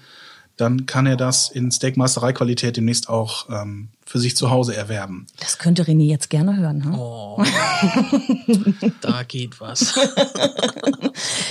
[0.61, 5.25] dann kann er das in Steakmasterei-Qualität demnächst auch ähm, für sich zu Hause erwerben.
[5.39, 6.85] Das könnte René jetzt gerne hören.
[6.85, 6.95] Hm?
[6.95, 7.43] Oh,
[9.01, 9.95] da geht was.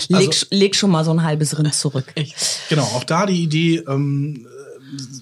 [0.09, 2.13] leg, also, leg, schon mal so ein halbes Rind zurück.
[2.69, 4.47] Genau, auch da die Idee, ähm,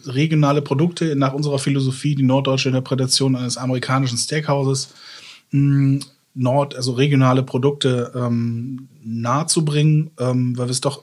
[0.05, 4.89] regionale Produkte nach unserer Philosophie, die norddeutsche Interpretation eines amerikanischen Steakhauses,
[5.51, 6.01] mh,
[6.35, 11.03] Nord, also regionale Produkte ähm, nahezubringen, ähm, weil wir es doch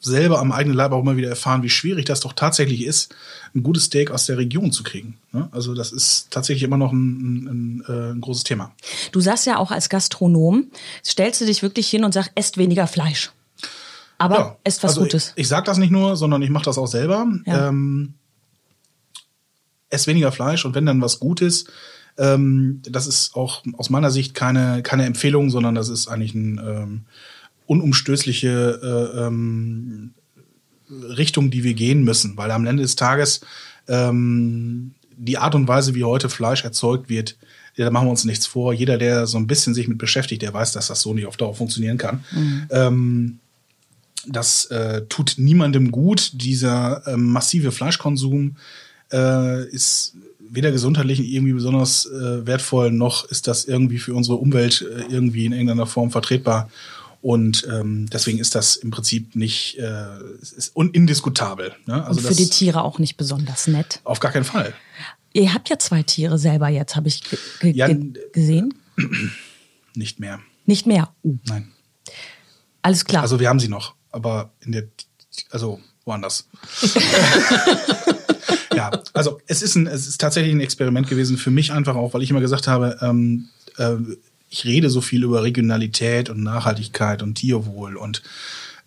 [0.00, 3.14] selber am eigenen Leib auch immer wieder erfahren, wie schwierig das doch tatsächlich ist,
[3.54, 5.18] ein gutes Steak aus der Region zu kriegen.
[5.32, 5.48] Ne?
[5.52, 8.72] Also das ist tatsächlich immer noch ein, ein, äh, ein, großes Thema.
[9.12, 10.70] Du sagst ja auch als Gastronom,
[11.04, 13.32] stellst du dich wirklich hin und sagst, esst weniger Fleisch.
[14.18, 15.32] Aber ja, esst was also Gutes.
[15.36, 17.26] Ich, ich sage das nicht nur, sondern ich mache das auch selber.
[17.44, 17.68] Ja.
[17.68, 18.14] Ähm,
[19.90, 21.66] ess weniger Fleisch und wenn dann was Gutes,
[22.18, 26.60] ähm, das ist auch aus meiner Sicht keine, keine Empfehlung, sondern das ist eigentlich ein
[26.64, 27.04] ähm,
[27.66, 28.80] unumstößliche
[29.16, 30.14] äh, ähm,
[30.90, 33.40] Richtung, die wir gehen müssen, weil am Ende des Tages
[33.88, 37.36] ähm, die Art und Weise, wie heute Fleisch erzeugt wird,
[37.76, 38.72] ja, da machen wir uns nichts vor.
[38.72, 41.36] Jeder, der so ein bisschen sich mit beschäftigt, der weiß, dass das so nicht auf
[41.36, 42.24] Dauer funktionieren kann.
[42.32, 42.66] Mhm.
[42.70, 43.38] Ähm,
[44.26, 46.30] das äh, tut niemandem gut.
[46.34, 48.56] Dieser äh, massive Fleischkonsum
[49.12, 50.14] äh, ist
[50.48, 55.44] weder gesundheitlich irgendwie besonders äh, wertvoll, noch ist das irgendwie für unsere Umwelt äh, irgendwie
[55.44, 56.70] in irgendeiner Form vertretbar.
[57.26, 60.06] Und ähm, deswegen ist das im Prinzip nicht äh,
[60.76, 61.74] indiskutabel.
[61.84, 62.06] Ne?
[62.06, 63.98] Also Und für die Tiere auch nicht besonders nett.
[64.04, 64.74] Auf gar keinen Fall.
[65.32, 67.22] Ihr habt ja zwei Tiere selber jetzt, habe ich
[67.62, 67.88] Ja,
[68.32, 68.74] gesehen.
[69.96, 70.38] Nicht mehr.
[70.66, 71.12] Nicht mehr.
[71.24, 71.72] Uh, Nein.
[72.82, 73.22] alles klar.
[73.22, 74.84] Also wir haben sie noch, aber in der,
[75.50, 76.48] also woanders.
[78.72, 82.14] ja, also es ist ein, es ist tatsächlich ein Experiment gewesen für mich einfach auch,
[82.14, 83.96] weil ich immer gesagt habe, ähm, äh,
[84.56, 88.22] ich rede so viel über Regionalität und Nachhaltigkeit und Tierwohl und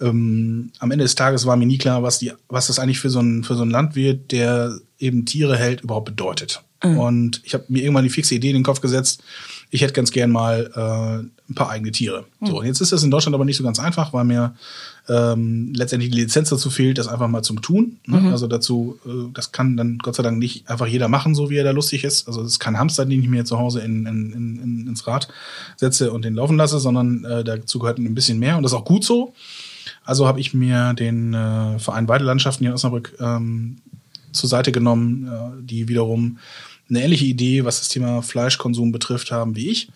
[0.01, 3.10] ähm, am Ende des Tages war mir nie klar, was die, was das eigentlich für
[3.10, 6.63] so ein für so ein Landwirt, der eben Tiere hält, überhaupt bedeutet.
[6.97, 9.21] Und ich habe mir irgendwann die fixe Idee in den Kopf gesetzt,
[9.69, 12.25] ich hätte ganz gern mal äh, ein paar eigene Tiere.
[12.41, 14.55] So, und jetzt ist das in Deutschland aber nicht so ganz einfach, weil mir
[15.10, 17.98] ähm, letztendlich die Lizenz dazu fehlt, das einfach mal zum Tun.
[18.06, 18.32] Ne?
[18.32, 21.58] Also dazu, äh, das kann dann Gott sei Dank nicht einfach jeder machen, so wie
[21.58, 22.28] er da lustig ist.
[22.28, 25.28] Also das ist kein Hamster, den ich mir zu Hause in, in, in, ins Rad
[25.78, 28.78] setze und den laufen lasse, sondern äh, dazu gehört ein bisschen mehr und das ist
[28.78, 29.34] auch gut so.
[30.06, 33.78] Also habe ich mir den äh, Verein Weidelandschaften hier in Osnabrück ähm,
[34.32, 36.38] zur Seite genommen, äh, die wiederum
[36.89, 39.89] eine ähnliche Idee, was das Thema Fleischkonsum betrifft, haben wie ich.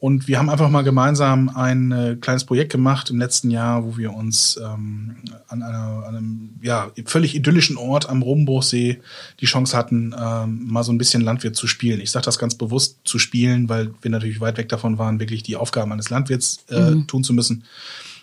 [0.00, 3.96] Und wir haben einfach mal gemeinsam ein äh, kleines Projekt gemacht im letzten Jahr, wo
[3.96, 5.16] wir uns ähm,
[5.48, 9.00] an, einer, an einem ja, völlig idyllischen Ort am Robenbruchsee
[9.40, 12.00] die Chance hatten, ähm, mal so ein bisschen Landwirt zu spielen.
[12.00, 15.42] Ich sage das ganz bewusst zu spielen, weil wir natürlich weit weg davon waren, wirklich
[15.42, 17.06] die Aufgaben eines Landwirts äh, Mhm.
[17.06, 17.64] tun zu müssen.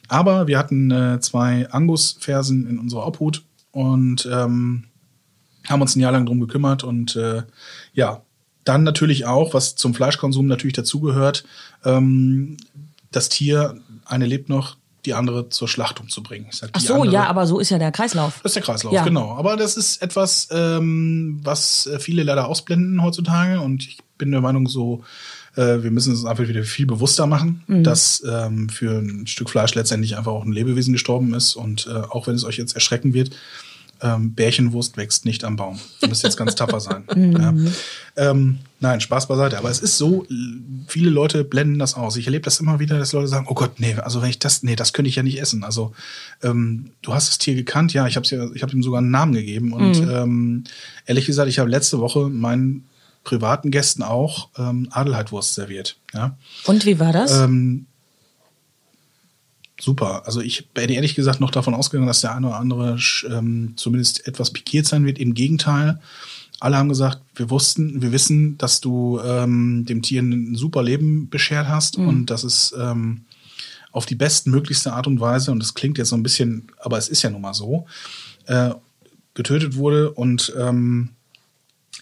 [0.07, 4.83] Aber wir hatten äh, zwei Angus-Fersen in unserer Obhut und ähm,
[5.67, 7.43] haben uns ein Jahr lang drum gekümmert und äh,
[7.93, 8.21] ja,
[8.63, 11.43] dann natürlich auch, was zum Fleischkonsum natürlich dazugehört,
[11.83, 12.57] ähm,
[13.11, 16.45] das Tier, eine lebt noch, die andere zur Schlachtung zu bringen.
[16.51, 18.39] Ich sag, Ach so, andere, ja, aber so ist ja der Kreislauf.
[18.43, 19.03] Das ist der Kreislauf, Ja.
[19.03, 19.35] genau.
[19.35, 24.41] Aber das ist etwas, ähm, was äh, viele leider ausblenden heutzutage und ich bin der
[24.41, 25.03] Meinung, so
[25.55, 29.73] äh, wir müssen es einfach wieder viel bewusster machen, dass ähm, für ein Stück Fleisch
[29.73, 33.13] letztendlich einfach auch ein Lebewesen gestorben ist und äh, auch wenn es euch jetzt erschrecken
[33.13, 33.31] wird,
[34.01, 35.79] ähm, Bärchenwurst wächst nicht am Baum.
[36.01, 37.03] Ihr müsst jetzt ganz tapfer sein.
[37.15, 37.53] ja.
[38.17, 39.57] ähm, nein, Spaß beiseite.
[39.57, 40.25] Aber es ist so,
[40.87, 42.17] viele Leute blenden das aus.
[42.17, 44.63] Ich erlebe das immer wieder, dass Leute sagen, oh Gott, nee, also wenn ich das,
[44.63, 45.63] nee, das könnte ich ja nicht essen.
[45.63, 45.93] Also
[46.41, 49.11] ähm, du hast das Tier gekannt, ja, ich habe ja, ich habe ihm sogar einen
[49.11, 49.73] Namen gegeben.
[49.73, 50.63] Und ähm,
[51.05, 52.85] ehrlich gesagt, ich habe letzte Woche meinen
[53.23, 55.97] privaten Gästen auch ähm, Adelheidwurst serviert.
[56.13, 56.37] Ja.
[56.65, 57.31] Und wie war das?
[57.37, 57.85] Ähm,
[59.81, 60.25] super.
[60.25, 62.97] Also ich bin ehrlich gesagt noch davon ausgegangen, dass der eine oder andere
[63.29, 65.19] ähm, zumindest etwas pikiert sein wird.
[65.19, 65.99] Im Gegenteil,
[66.59, 71.29] alle haben gesagt, wir wussten, wir wissen, dass du ähm, dem Tier ein super Leben
[71.29, 73.21] beschert hast und dass es ähm,
[73.91, 77.09] auf die bestmöglichste Art und Weise, und das klingt jetzt so ein bisschen, aber es
[77.09, 77.87] ist ja nun mal so,
[78.45, 78.71] äh,
[79.33, 81.09] getötet wurde und ähm,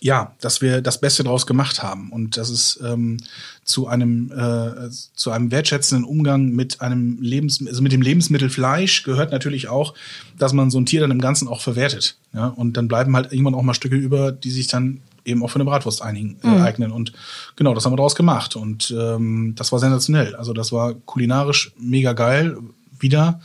[0.02, 3.18] ja, dass wir das Beste draus gemacht haben und dass es ähm,
[3.64, 9.04] zu einem äh, zu einem wertschätzenden Umgang mit einem Lebens also mit dem Lebensmittel Fleisch
[9.04, 9.94] gehört natürlich auch,
[10.38, 12.18] dass man so ein Tier dann im Ganzen auch verwertet.
[12.34, 15.50] Ja, und dann bleiben halt irgendwann auch mal Stücke über, die sich dann eben auch
[15.50, 16.92] für eine Bratwurst einigen, äh, eignen.
[16.92, 17.14] Und
[17.56, 18.56] genau, das haben wir daraus gemacht.
[18.56, 20.36] Und ähm, das war sensationell.
[20.36, 22.58] Also das war kulinarisch mega geil.
[23.00, 23.42] Wieder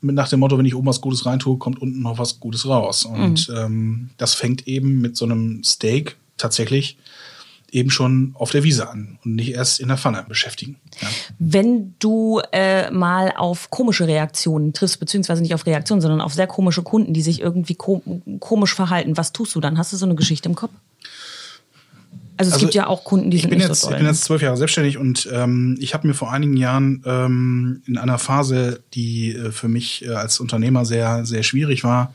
[0.00, 2.66] mit nach dem Motto, wenn ich oben was Gutes reintue, kommt unten noch was Gutes
[2.66, 3.04] raus.
[3.04, 6.98] Und ähm, das fängt eben mit so einem Steak tatsächlich
[7.74, 10.76] eben schon auf der Wiese an und nicht erst in der Pfanne beschäftigen.
[11.00, 11.08] Ja.
[11.40, 16.46] Wenn du äh, mal auf komische Reaktionen triffst, beziehungsweise nicht auf Reaktionen, sondern auf sehr
[16.46, 18.00] komische Kunden, die sich irgendwie ko
[18.38, 19.76] komisch verhalten, was tust du dann?
[19.76, 20.70] Hast du so eine Geschichte im Kopf?
[22.36, 23.90] Also es Also, gibt ja auch Kunden, die ich sind bin nicht jetzt, so ich
[23.90, 23.98] doll.
[23.98, 24.10] bin ne?
[24.12, 28.18] jetzt zwölf Jahre selbstständig und ähm, ich habe mir vor einigen Jahren ähm, in einer
[28.18, 32.12] Phase, die äh, für mich äh, als Unternehmer sehr, sehr schwierig war,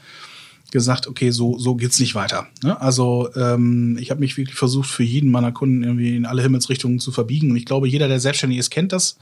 [0.71, 2.47] gesagt, okay, so, so geht's nicht weiter.
[2.63, 2.79] Ne?
[2.79, 6.99] Also ähm, ich habe mich wirklich versucht, für jeden meiner Kunden irgendwie in alle Himmelsrichtungen
[6.99, 7.49] zu verbiegen.
[7.51, 9.17] Und ich glaube, jeder, der selbstständig ist, kennt das,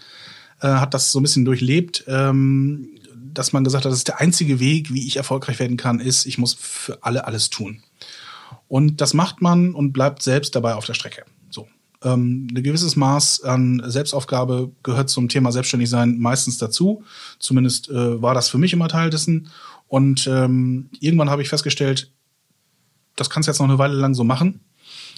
[0.62, 2.90] äh, hat das so ein bisschen durchlebt, ähm,
[3.34, 6.26] dass man gesagt hat, das ist der einzige Weg, wie ich erfolgreich werden kann, ist,
[6.26, 7.82] ich muss für alle alles tun.
[8.68, 11.24] Und das macht man und bleibt selbst dabei auf der Strecke.
[11.50, 11.68] So.
[12.04, 17.04] Ähm, ein gewisses Maß an Selbstaufgabe gehört zum Thema Selbstständigsein meistens dazu.
[17.40, 19.50] Zumindest äh, war das für mich immer Teil dessen.
[19.88, 22.12] Und ähm, irgendwann habe ich festgestellt,
[23.16, 24.60] das kannst du jetzt noch eine Weile lang so machen.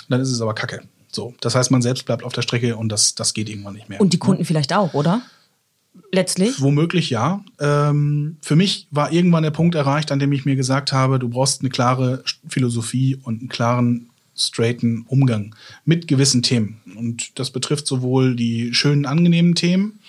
[0.09, 0.81] Dann ist es aber Kacke.
[1.11, 1.33] So.
[1.41, 3.99] Das heißt, man selbst bleibt auf der Strecke und das, das geht irgendwann nicht mehr.
[3.99, 5.21] Und die Kunden vielleicht auch, oder?
[6.11, 6.61] Letztlich?
[6.61, 7.43] Womöglich ja.
[7.59, 11.29] Ähm, für mich war irgendwann der Punkt erreicht, an dem ich mir gesagt habe, du
[11.29, 16.81] brauchst eine klare Philosophie und einen klaren, straighten Umgang mit gewissen Themen.
[16.95, 19.99] Und das betrifft sowohl die schönen, angenehmen Themen,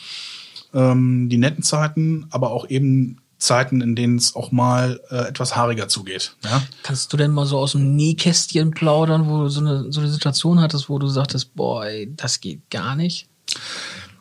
[0.73, 5.57] ähm, die netten Zeiten, aber auch eben Zeiten, in denen es auch mal äh, etwas
[5.57, 6.37] haariger zugeht.
[6.45, 6.63] Ja?
[6.83, 10.11] Kannst du denn mal so aus dem Nähkästchen plaudern, wo du so eine, so eine
[10.11, 13.27] Situation hattest, wo du sagtest, boah, ey, das geht gar nicht?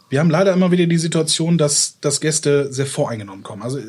[0.09, 3.61] Wir haben leider immer wieder die Situation, dass, dass Gäste sehr voreingenommen kommen.
[3.61, 3.79] Also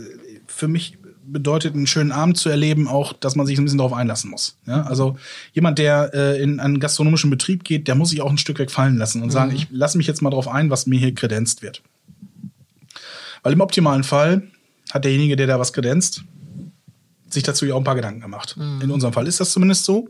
[0.47, 3.93] für mich bedeutet, einen schönen Abend zu erleben, auch, dass man sich ein bisschen darauf
[3.93, 4.57] einlassen muss.
[4.67, 4.83] Ja?
[4.83, 5.17] Also
[5.53, 8.71] jemand, der äh, in einen gastronomischen Betrieb geht, der muss sich auch ein Stück weg
[8.71, 11.63] fallen lassen und sagen, ich lasse mich jetzt mal darauf ein, was mir hier kredenzt
[11.63, 11.83] wird.
[13.43, 14.43] Weil im optimalen Fall
[14.91, 16.25] hat derjenige, der da was kredenzt,
[17.29, 18.57] sich dazu ja auch ein paar Gedanken gemacht.
[18.83, 20.09] In unserem Fall ist das zumindest so.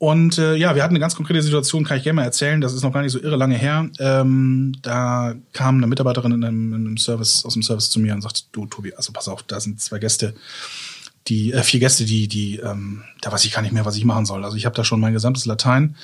[0.00, 2.62] Und äh, ja, wir hatten eine ganz konkrete Situation, kann ich gerne mal erzählen.
[2.62, 3.86] Das ist noch gar nicht so irre lange her.
[3.98, 8.14] Ähm, da kam eine Mitarbeiterin in einem, in einem Service aus dem Service zu mir
[8.14, 10.32] und sagt: Du, Tobi, also pass auf, da sind zwei Gäste,
[11.28, 14.06] die äh, vier Gäste, die, die, ähm, da weiß ich gar nicht mehr, was ich
[14.06, 14.42] machen soll.
[14.42, 15.96] Also ich habe da schon mein gesamtes Latein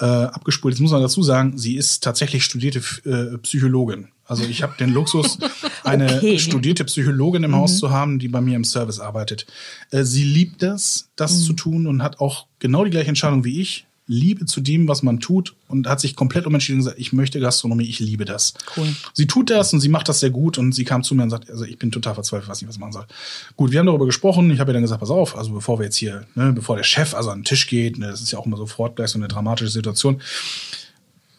[0.00, 0.74] äh, abgespult.
[0.74, 4.08] Jetzt muss man dazu sagen, sie ist tatsächlich studierte äh, Psychologin.
[4.28, 5.38] Also ich habe den Luxus,
[5.84, 6.38] eine Okay.
[6.38, 9.46] studierte Psychologin im Haus zu haben, die bei mir im Service arbeitet.
[9.90, 13.60] Äh, sie liebt das, das zu tun und hat auch genau die gleiche Entscheidung wie
[13.60, 13.86] ich.
[14.08, 17.40] Liebe zu dem, was man tut und hat sich komplett umentschieden und gesagt, ich möchte
[17.40, 18.54] Gastronomie, ich liebe das.
[18.76, 18.86] Cool.
[19.14, 21.30] Sie tut das und sie macht das sehr gut und sie kam zu mir und
[21.30, 23.06] sagt, also ich bin total verzweifelt, weiß nicht, was machen soll.
[23.56, 24.48] Gut, wir haben darüber gesprochen.
[24.52, 26.84] Ich habe ihr dann gesagt, pass auf, also bevor wir jetzt hier, ne, bevor der
[26.84, 29.18] Chef also an den Tisch geht, ne, das ist ja auch immer sofort gleich so
[29.18, 30.20] eine dramatische Situation.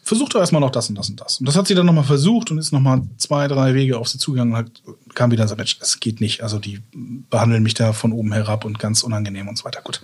[0.08, 1.38] Versuch doch erstmal noch das und das und das.
[1.38, 4.16] Und das hat sie dann nochmal versucht und ist nochmal zwei, drei Wege auf sie
[4.16, 4.82] zugegangen und hat,
[5.14, 6.42] kam wieder und sagt, Mensch, es geht nicht.
[6.42, 6.80] Also die
[7.28, 9.82] behandeln mich da von oben herab und ganz unangenehm und so weiter.
[9.82, 10.00] Gut.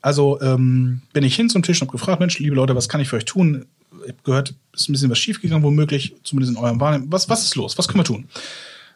[0.00, 3.00] Also ähm, bin ich hin zum Tisch und habe gefragt, Mensch, liebe Leute, was kann
[3.00, 3.66] ich für euch tun?
[4.04, 7.10] Ich habe gehört, ist ein bisschen was schiefgegangen, womöglich, zumindest in eurem Wahrnehmen.
[7.10, 7.76] Was, was ist los?
[7.78, 8.28] Was können wir tun?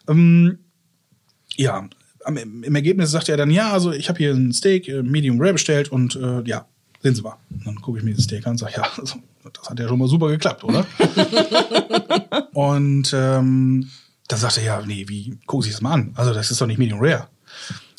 [0.07, 0.59] Ähm,
[1.57, 1.89] ja,
[2.25, 5.53] im Ergebnis sagt er dann, ja, also ich habe hier ein Steak, äh, Medium Rare
[5.53, 6.65] bestellt und äh, ja,
[7.01, 7.35] sehen Sie mal.
[7.49, 9.19] Und dann gucke ich mir das Steak an und sage, ja, also,
[9.53, 10.85] das hat ja schon mal super geklappt, oder?
[12.53, 13.89] und ähm,
[14.27, 16.11] dann sagt er, ja, nee, wie gucken Sie sich das mal an?
[16.15, 17.27] Also das ist doch nicht Medium Rare.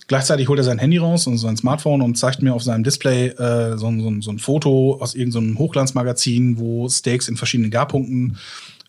[0.09, 3.29] Gleichzeitig holt er sein Handy raus und sein Smartphone und zeigt mir auf seinem Display
[3.29, 8.37] äh, so, ein- so, so ein Foto aus irgendeinem Hochglanzmagazin, wo Steaks in verschiedenen Garpunkten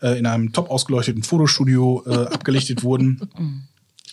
[0.02, 3.22] äh, in einem top ausgeleuchteten Fotostudio äh, abgelichtet wurden.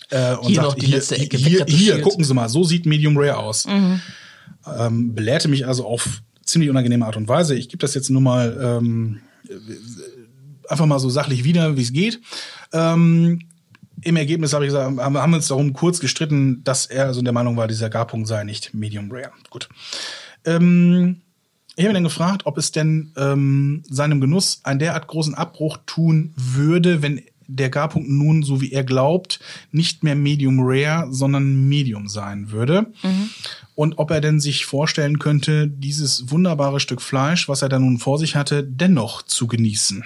[0.09, 3.17] Äh, und Hier noch die letzte Ecke hier, hier, gucken Sie mal, so sieht Medium
[3.17, 3.65] Rare aus.
[3.65, 7.55] Ähm, belehrte mich also auf ziemlich unangenehme Art und Weise.
[7.55, 9.21] Ich gebe das jetzt nur mal ähm,
[10.67, 12.21] einfach mal so sachlich wieder, wie es geht.
[12.73, 13.39] Ähm,
[14.01, 17.33] Im Ergebnis habe ich gesagt, haben, wir uns darum kurz gestritten, dass er also der
[17.33, 19.31] Meinung war, dieser Garpunkt sei nicht Medium Rare.
[19.49, 19.69] Gut.
[20.45, 21.21] Ähm,
[21.75, 25.77] ich habe ihn dann gefragt, ob es denn ähm, seinem Genuss einen derart großen Abbruch
[25.85, 29.39] tun würde, wenn der Garpunkt nun, so wie er glaubt,
[29.71, 32.87] nicht mehr Medium Rare, sondern Medium sein würde.
[33.75, 37.97] Und ob er denn sich vorstellen könnte, dieses wunderbare Stück Fleisch, was er da nun
[37.97, 40.03] vor sich hatte, dennoch zu genießen.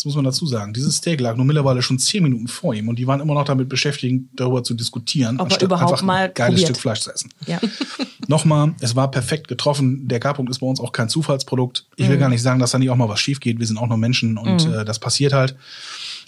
[0.00, 0.72] Das muss man dazu sagen.
[0.72, 3.44] Dieses Steak lag nur mittlerweile schon zehn Minuten vor ihm und die waren immer noch
[3.44, 6.68] damit beschäftigt, darüber zu diskutieren, Ob anstatt überhaupt einfach mal ein geiles probiert.
[6.68, 7.30] Stück Fleisch zu essen.
[7.46, 7.60] Ja.
[8.26, 10.08] Nochmal, es war perfekt getroffen.
[10.08, 11.84] Der Garpunkt ist bei uns auch kein Zufallsprodukt.
[11.96, 13.58] Ich will gar nicht sagen, dass da nicht auch mal was schief geht.
[13.58, 15.54] Wir sind auch nur Menschen und äh, das passiert halt.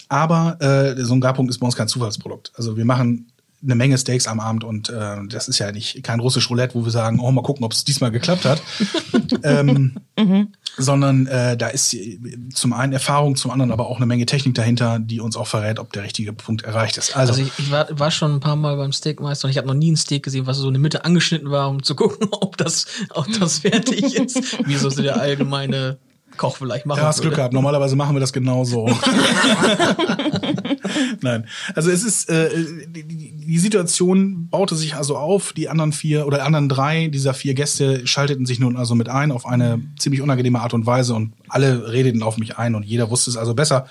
[0.09, 2.51] Aber äh, so ein Garpunkt ist bei uns kein Zufallsprodukt.
[2.55, 3.27] Also wir machen
[3.63, 6.83] eine Menge Steaks am Abend und äh, das ist ja nicht kein russisch Roulette, wo
[6.83, 8.61] wir sagen, oh, mal gucken, ob es diesmal geklappt hat.
[9.43, 9.95] ähm,
[10.77, 11.95] Sondern äh, da ist
[12.53, 15.79] zum einen Erfahrung, zum anderen aber auch eine Menge Technik dahinter, die uns auch verrät,
[15.79, 17.15] ob der richtige Punkt erreicht ist.
[17.15, 19.67] Also, Also ich, ich war, war schon ein paar Mal beim Steakmeister und ich habe
[19.67, 22.27] noch nie ein Steak gesehen, was so in der Mitte angeschnitten war, um zu gucken,
[22.31, 24.67] ob das, ob das fertig ist.
[24.67, 25.99] Wie so der allgemeine
[26.37, 27.53] Koch vielleicht machen Ja, hast Glück gehabt.
[27.53, 28.89] Normalerweise machen wir das genauso.
[31.21, 32.49] Nein, also es ist äh,
[32.87, 35.53] die, die Situation baute sich also auf.
[35.53, 39.31] Die anderen vier oder anderen drei dieser vier Gäste schalteten sich nun also mit ein
[39.31, 43.09] auf eine ziemlich unangenehme Art und Weise und alle redeten auf mich ein und jeder
[43.09, 43.87] wusste es also besser.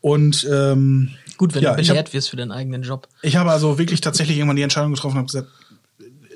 [0.00, 3.08] Und ähm, Gut, wenn ja, du hab- belehrt wirst für deinen eigenen Job.
[3.22, 5.48] ich habe also wirklich tatsächlich irgendwann die Entscheidung getroffen und habe gesagt,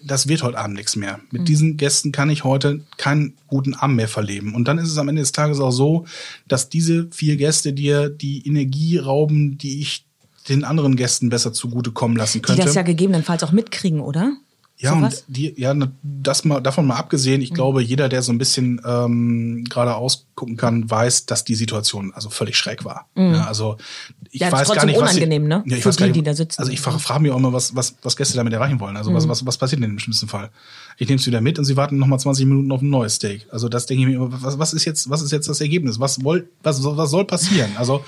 [0.05, 1.21] das wird heute Abend nichts mehr.
[1.31, 4.55] Mit diesen Gästen kann ich heute keinen guten Abend mehr verleben.
[4.55, 6.05] Und dann ist es am Ende des Tages auch so,
[6.49, 10.05] dass diese vier Gäste dir die Energie rauben, die ich
[10.49, 12.63] den anderen Gästen besser zugutekommen lassen Die könnte.
[12.63, 14.37] das ja gegebenenfalls auch mitkriegen, oder?
[14.79, 15.25] Ja, Sowas?
[15.29, 18.81] und die, ja, das mal, davon mal abgesehen, ich glaube, jeder, der so ein bisschen
[18.85, 23.07] ähm, geradeaus gucken kann, weiß, dass die Situation also völlig schräg war.
[23.15, 23.77] Ja, also
[24.33, 25.63] ich Ja, das ist weiß gar trotzdem nicht, was unangenehm, sie, ne?
[25.67, 26.59] Ja, ich Für weiß die, nicht, die da sitzen.
[26.59, 28.97] Also ich frage frag mich auch immer, was, was, was Gäste damit erreichen wollen.
[28.97, 30.49] Also was, was, was passiert denn im schlimmsten Fall?
[30.97, 33.17] Ich nehme es wieder mit und sie warten noch mal 20 Minuten auf ein neues
[33.17, 33.47] Steak.
[33.51, 36.01] Also das denke ich mir immer, was, was ist jetzt, was ist jetzt das Ergebnis?
[36.01, 37.73] Was, woll, was, was soll passieren?
[37.77, 38.03] Also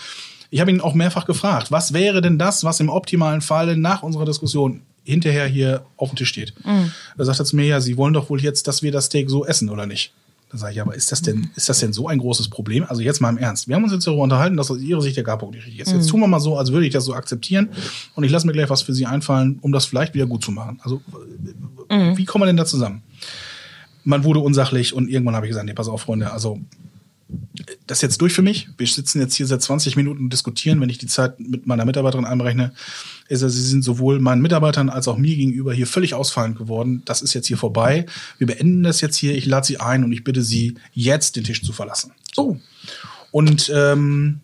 [0.48, 4.02] ich habe ihn auch mehrfach gefragt, was wäre denn das, was im optimalen Falle nach
[4.02, 6.54] unserer Diskussion hinterher hier auf dem Tisch steht?
[7.18, 9.28] Da sagt er zu mir, ja, Sie wollen doch wohl jetzt, dass wir das Steak
[9.28, 10.12] so essen, oder nicht?
[10.54, 12.84] Da Da sage ich, aber ist das denn, ist das denn so ein großes Problem?
[12.88, 13.66] Also jetzt mal im Ernst.
[13.66, 15.90] Wir haben uns jetzt darüber unterhalten, dass aus Ihrer Sicht der Garpunkt nicht richtig ist.
[15.90, 17.70] Jetzt tun wir mal so, als würde ich das so akzeptieren
[18.14, 20.52] und ich lasse mir gleich was für Sie einfallen, um das vielleicht wieder gut zu
[20.52, 20.78] machen.
[20.84, 21.02] Also
[21.88, 23.02] wie kommen wir denn da zusammen?
[24.04, 26.60] Man wurde unsachlich und irgendwann habe ich gesagt, nee, pass auf, Freunde, also
[27.86, 28.68] das ist jetzt durch für mich.
[28.78, 30.80] Wir sitzen jetzt hier seit 20 Minuten und diskutieren.
[30.80, 32.72] Wenn ich die Zeit mit meiner Mitarbeiterin einberechne,
[33.28, 37.02] ist er, sie sind sowohl meinen Mitarbeitern als auch mir gegenüber hier völlig ausfallend geworden.
[37.04, 38.06] Das ist jetzt hier vorbei.
[38.38, 39.36] Wir beenden das jetzt hier.
[39.36, 42.12] Ich lade sie ein und ich bitte sie, jetzt den Tisch zu verlassen.
[42.32, 42.42] So.
[42.42, 42.56] Oh.
[43.30, 44.40] Und ähm,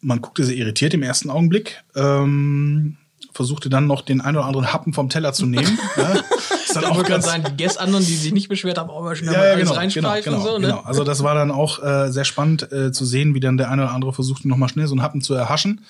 [0.00, 1.82] man guckte sehr irritiert im ersten Augenblick.
[1.94, 2.96] Ähm,
[3.32, 5.78] versuchte dann noch den einen oder anderen Happen vom Teller zu nehmen.
[5.96, 6.22] ja.
[6.76, 9.16] Ist dann auch ganz, sagen, die Gäste anderen, die sich nicht beschwert haben, auch mal
[9.16, 10.68] schnell ja, ja, genau, genau, genau, so, ne?
[10.68, 10.80] genau.
[10.80, 13.82] Also das war dann auch äh, sehr spannend äh, zu sehen, wie dann der eine
[13.82, 15.80] oder andere versuchte, noch mal schnell so einen Happen zu erhaschen.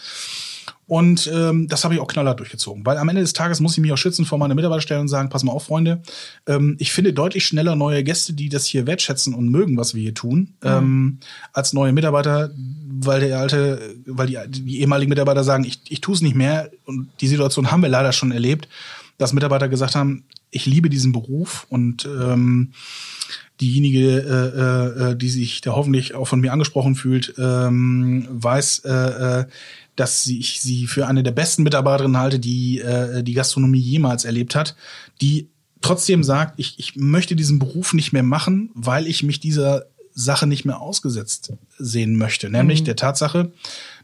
[0.86, 2.84] Und ähm, das habe ich auch knallhart durchgezogen.
[2.84, 5.30] Weil am Ende des Tages muss ich mich auch schützen vor meine Mitarbeiterstellen und sagen,
[5.30, 6.02] pass mal auf, Freunde,
[6.46, 10.02] ähm, ich finde deutlich schneller neue Gäste, die das hier wertschätzen und mögen, was wir
[10.02, 11.20] hier tun, ähm,
[11.52, 12.50] als neue Mitarbeiter,
[13.00, 16.70] weil der alte, weil die, die ehemaligen Mitarbeiter sagen, ich, ich tue es nicht mehr.
[16.84, 18.68] Und die Situation haben wir leider schon erlebt,
[19.16, 22.72] dass Mitarbeiter gesagt haben, ich liebe diesen Beruf und ähm,
[23.60, 28.90] diejenige, äh, äh, die sich da hoffentlich auch von mir angesprochen fühlt, ähm, weiß, äh,
[29.40, 29.46] äh,
[29.96, 34.54] dass ich sie für eine der besten Mitarbeiterinnen halte, die äh, die Gastronomie jemals erlebt
[34.54, 34.76] hat,
[35.20, 35.48] die
[35.80, 40.46] trotzdem sagt, ich, ich möchte diesen Beruf nicht mehr machen, weil ich mich dieser Sache
[40.46, 43.52] nicht mehr ausgesetzt sehen möchte, nämlich der Tatsache,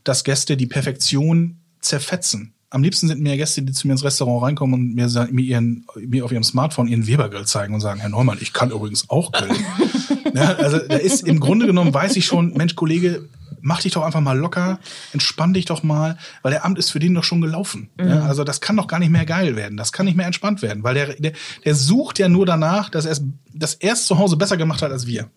[0.02, 2.52] dass Gäste die Perfektion zerfetzen.
[2.72, 5.86] Am liebsten sind mir Gäste, die zu mir ins Restaurant reinkommen und mir, mir, ihren,
[5.96, 9.32] mir auf ihrem Smartphone ihren Webergrill zeigen und sagen, Herr Neumann, ich kann übrigens auch
[9.32, 9.64] grillen.
[10.34, 13.28] ja, also da ist im Grunde genommen, weiß ich schon, Mensch, Kollege,
[13.60, 14.78] mach dich doch einfach mal locker,
[15.12, 17.90] entspann dich doch mal, weil der Abend ist für den doch schon gelaufen.
[17.98, 20.62] Ja, also das kann doch gar nicht mehr geil werden, das kann nicht mehr entspannt
[20.62, 21.32] werden, weil der, der,
[21.64, 24.80] der sucht ja nur danach, dass er es dass er es zu Hause besser gemacht
[24.80, 25.28] hat als wir.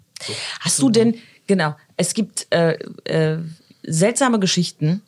[0.59, 1.15] Hast du denn,
[1.47, 3.39] genau, es gibt äh, äh,
[3.81, 5.01] seltsame Geschichten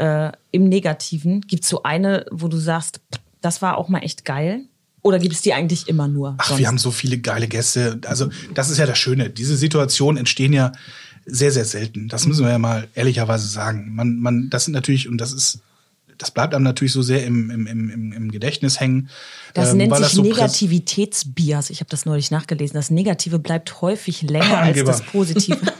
[0.00, 1.42] äh, im Negativen.
[1.42, 3.00] Gibt es so eine, wo du sagst,
[3.40, 4.62] das war auch mal echt geil?
[5.02, 6.34] Oder gibt es die eigentlich immer nur?
[6.38, 6.58] Ach, sonst?
[6.58, 8.00] wir haben so viele geile Gäste.
[8.06, 9.30] Also, das ist ja das Schöne.
[9.30, 10.72] Diese Situationen entstehen ja
[11.24, 12.08] sehr, sehr selten.
[12.08, 13.94] Das müssen wir ja mal ehrlicherweise sagen.
[13.94, 15.60] Man, man, das sind natürlich, und das ist,
[16.18, 19.08] das bleibt einem natürlich so sehr im, im, im, im Gedächtnis hängen.
[19.54, 21.70] Das ähm, nennt sich so Negativitätsbias.
[21.70, 22.74] Ich habe das neulich nachgelesen.
[22.74, 24.92] Das Negative bleibt häufig länger als Angeber.
[24.92, 25.58] das Positive.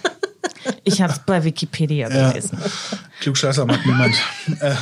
[0.85, 2.59] Ich habe es bei Wikipedia gelesen.
[3.20, 4.14] Klugscheißer mag niemand.
[4.61, 4.74] äh,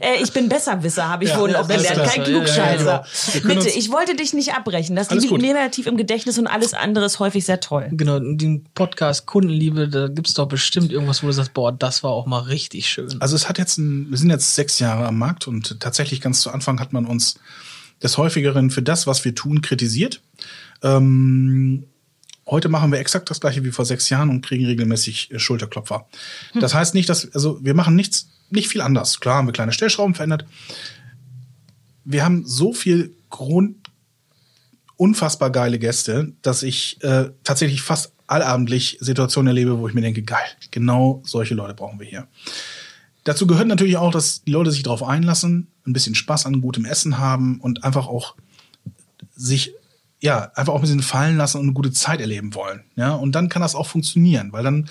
[0.00, 1.86] Äh, ich bin Besserwisser, habe ich Ja, vorhin ja, auch gelernt.
[2.10, 3.04] Kein ja, ja, ja, Klugscheißer.
[3.32, 3.46] genau.
[3.54, 4.96] Bitte, uns- ich wollte dich nicht abbrechen.
[4.96, 5.40] Das Alles liegt gut.
[5.42, 7.88] negativ im Gedächtnis und alles andere ist häufig sehr toll.
[7.92, 12.02] Genau, in dem Podcast Kundenliebe, da gibt's doch bestimmt irgendwas, wo du sagst, boah, das
[12.02, 13.16] war auch mal richtig schön.
[13.20, 16.40] Also es hat jetzt, ein, wir sind jetzt sechs Jahre am Markt und tatsächlich ganz
[16.42, 17.36] zu Anfang hat man uns
[18.02, 20.20] des häufigeren für das, was wir tun, kritisiert.
[20.82, 21.84] Ähm,
[22.50, 26.06] heute machen wir exakt das gleiche wie vor sechs Jahren und kriegen regelmäßig äh, Schulterklopfer.
[26.54, 29.20] Das heißt nicht, dass, also wir machen nichts, nicht viel anders.
[29.20, 30.44] Klar haben wir kleine Stellschrauben verändert.
[32.04, 33.76] Wir haben so viel Grund,
[34.96, 40.22] unfassbar geile Gäste, dass ich äh, tatsächlich fast allabendlich Situationen erlebe, wo ich mir denke,
[40.22, 42.28] geil, genau solche Leute brauchen wir hier.
[43.24, 46.84] Dazu gehört natürlich auch, dass die Leute sich darauf einlassen, ein bisschen Spaß an gutem
[46.84, 48.36] Essen haben und einfach auch
[49.34, 49.74] sich
[50.20, 52.82] ja einfach auch ein bisschen fallen lassen und eine gute Zeit erleben wollen.
[52.96, 54.88] Ja, und dann kann das auch funktionieren, weil dann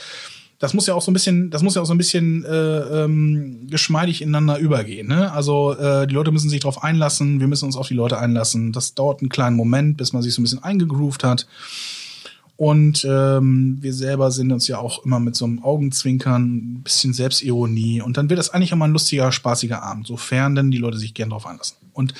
[0.59, 2.49] das muss ja auch so ein bisschen, das muss ja auch so ein bisschen äh,
[2.49, 5.07] ähm, geschmeidig ineinander übergehen.
[5.07, 5.31] Ne?
[5.31, 8.73] Also äh, die Leute müssen sich darauf einlassen, wir müssen uns auf die Leute einlassen.
[8.73, 11.47] Das dauert einen kleinen Moment, bis man sich so ein bisschen eingegroovt hat.
[12.57, 17.13] Und ähm, wir selber sind uns ja auch immer mit so einem Augenzwinkern, ein bisschen
[17.13, 18.01] Selbstironie.
[18.01, 21.13] Und dann wird das eigentlich immer ein lustiger, spaßiger Abend, sofern denn die Leute sich
[21.13, 21.77] gern drauf einlassen.
[21.93, 22.13] Und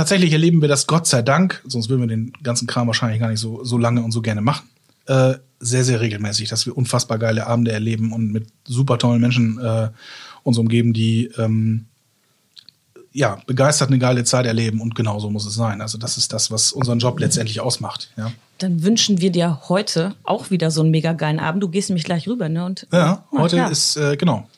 [0.00, 3.28] tatsächlich erleben wir das Gott sei Dank, sonst würden wir den ganzen Kram wahrscheinlich gar
[3.28, 4.66] nicht so, so lange und so gerne machen,
[5.04, 9.60] äh, sehr, sehr regelmäßig, dass wir unfassbar geile Abende erleben und mit super tollen Menschen
[9.60, 9.90] äh,
[10.42, 11.84] uns umgeben, die ähm,
[13.12, 15.82] ja, begeistert eine geile Zeit erleben und genau so muss es sein.
[15.82, 18.10] Also das ist das, was unseren Job letztendlich ausmacht.
[18.16, 21.62] Ja, Dann wünschen wir dir heute auch wieder so einen mega geilen Abend.
[21.62, 22.64] Du gehst nämlich gleich rüber, ne?
[22.64, 23.66] Und, ja heute ja.
[23.68, 24.48] ist, äh, genau.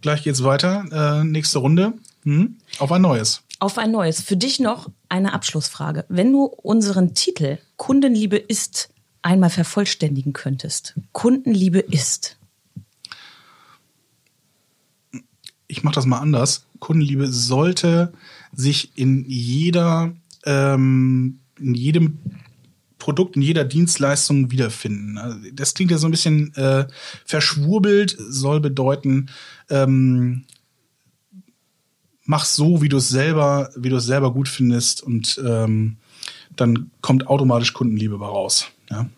[0.00, 1.20] Gleich geht's weiter.
[1.20, 1.92] Äh, nächste Runde.
[2.22, 2.56] Hm?
[2.78, 3.42] Auf ein neues.
[3.60, 4.20] Auf ein neues.
[4.20, 6.04] Für dich noch eine Abschlussfrage.
[6.08, 8.90] Wenn du unseren Titel Kundenliebe ist
[9.22, 10.94] einmal vervollständigen könntest.
[11.12, 12.40] Kundenliebe ist.
[15.70, 16.66] ich mache das mal anders.
[16.80, 18.12] Kundenliebe sollte
[18.52, 20.12] sich in jeder,
[20.44, 22.18] ähm, in jedem
[22.98, 25.16] Produkt, in jeder Dienstleistung wiederfinden.
[25.16, 26.86] Also Das klingt ja so ein bisschen äh,
[27.24, 29.30] verschwurbelt, soll bedeuten,
[29.70, 30.44] ähm,
[32.30, 35.96] mach so, wie du es selber, wie du es selber gut findest und ähm,
[36.54, 38.66] dann kommt automatisch Kundenliebe bei raus.
[38.88, 39.08] Ja?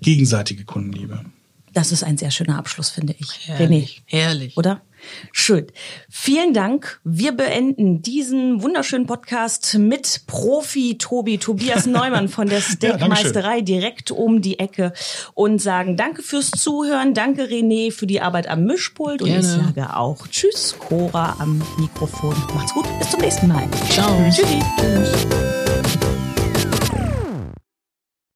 [0.00, 1.24] Gegenseitige Kundenliebe.
[1.72, 3.48] Das ist ein sehr schöner Abschluss, finde ich.
[3.48, 4.56] Herrlich, herrlich.
[4.56, 4.82] Oder?
[5.32, 5.66] Schön.
[6.08, 7.00] Vielen Dank.
[7.04, 14.40] Wir beenden diesen wunderschönen Podcast mit Profi Tobi, Tobias Neumann von der Steakmeisterei direkt um
[14.40, 14.92] die Ecke
[15.34, 17.14] und sagen Danke fürs Zuhören.
[17.14, 19.40] Danke René für die Arbeit am Mischpult und Gerne.
[19.40, 22.34] ich sage auch Tschüss Cora am Mikrofon.
[22.54, 22.86] Macht's gut.
[22.98, 23.68] Bis zum nächsten Mal.
[23.90, 24.16] Ciao.
[24.30, 25.59] Tschüssi.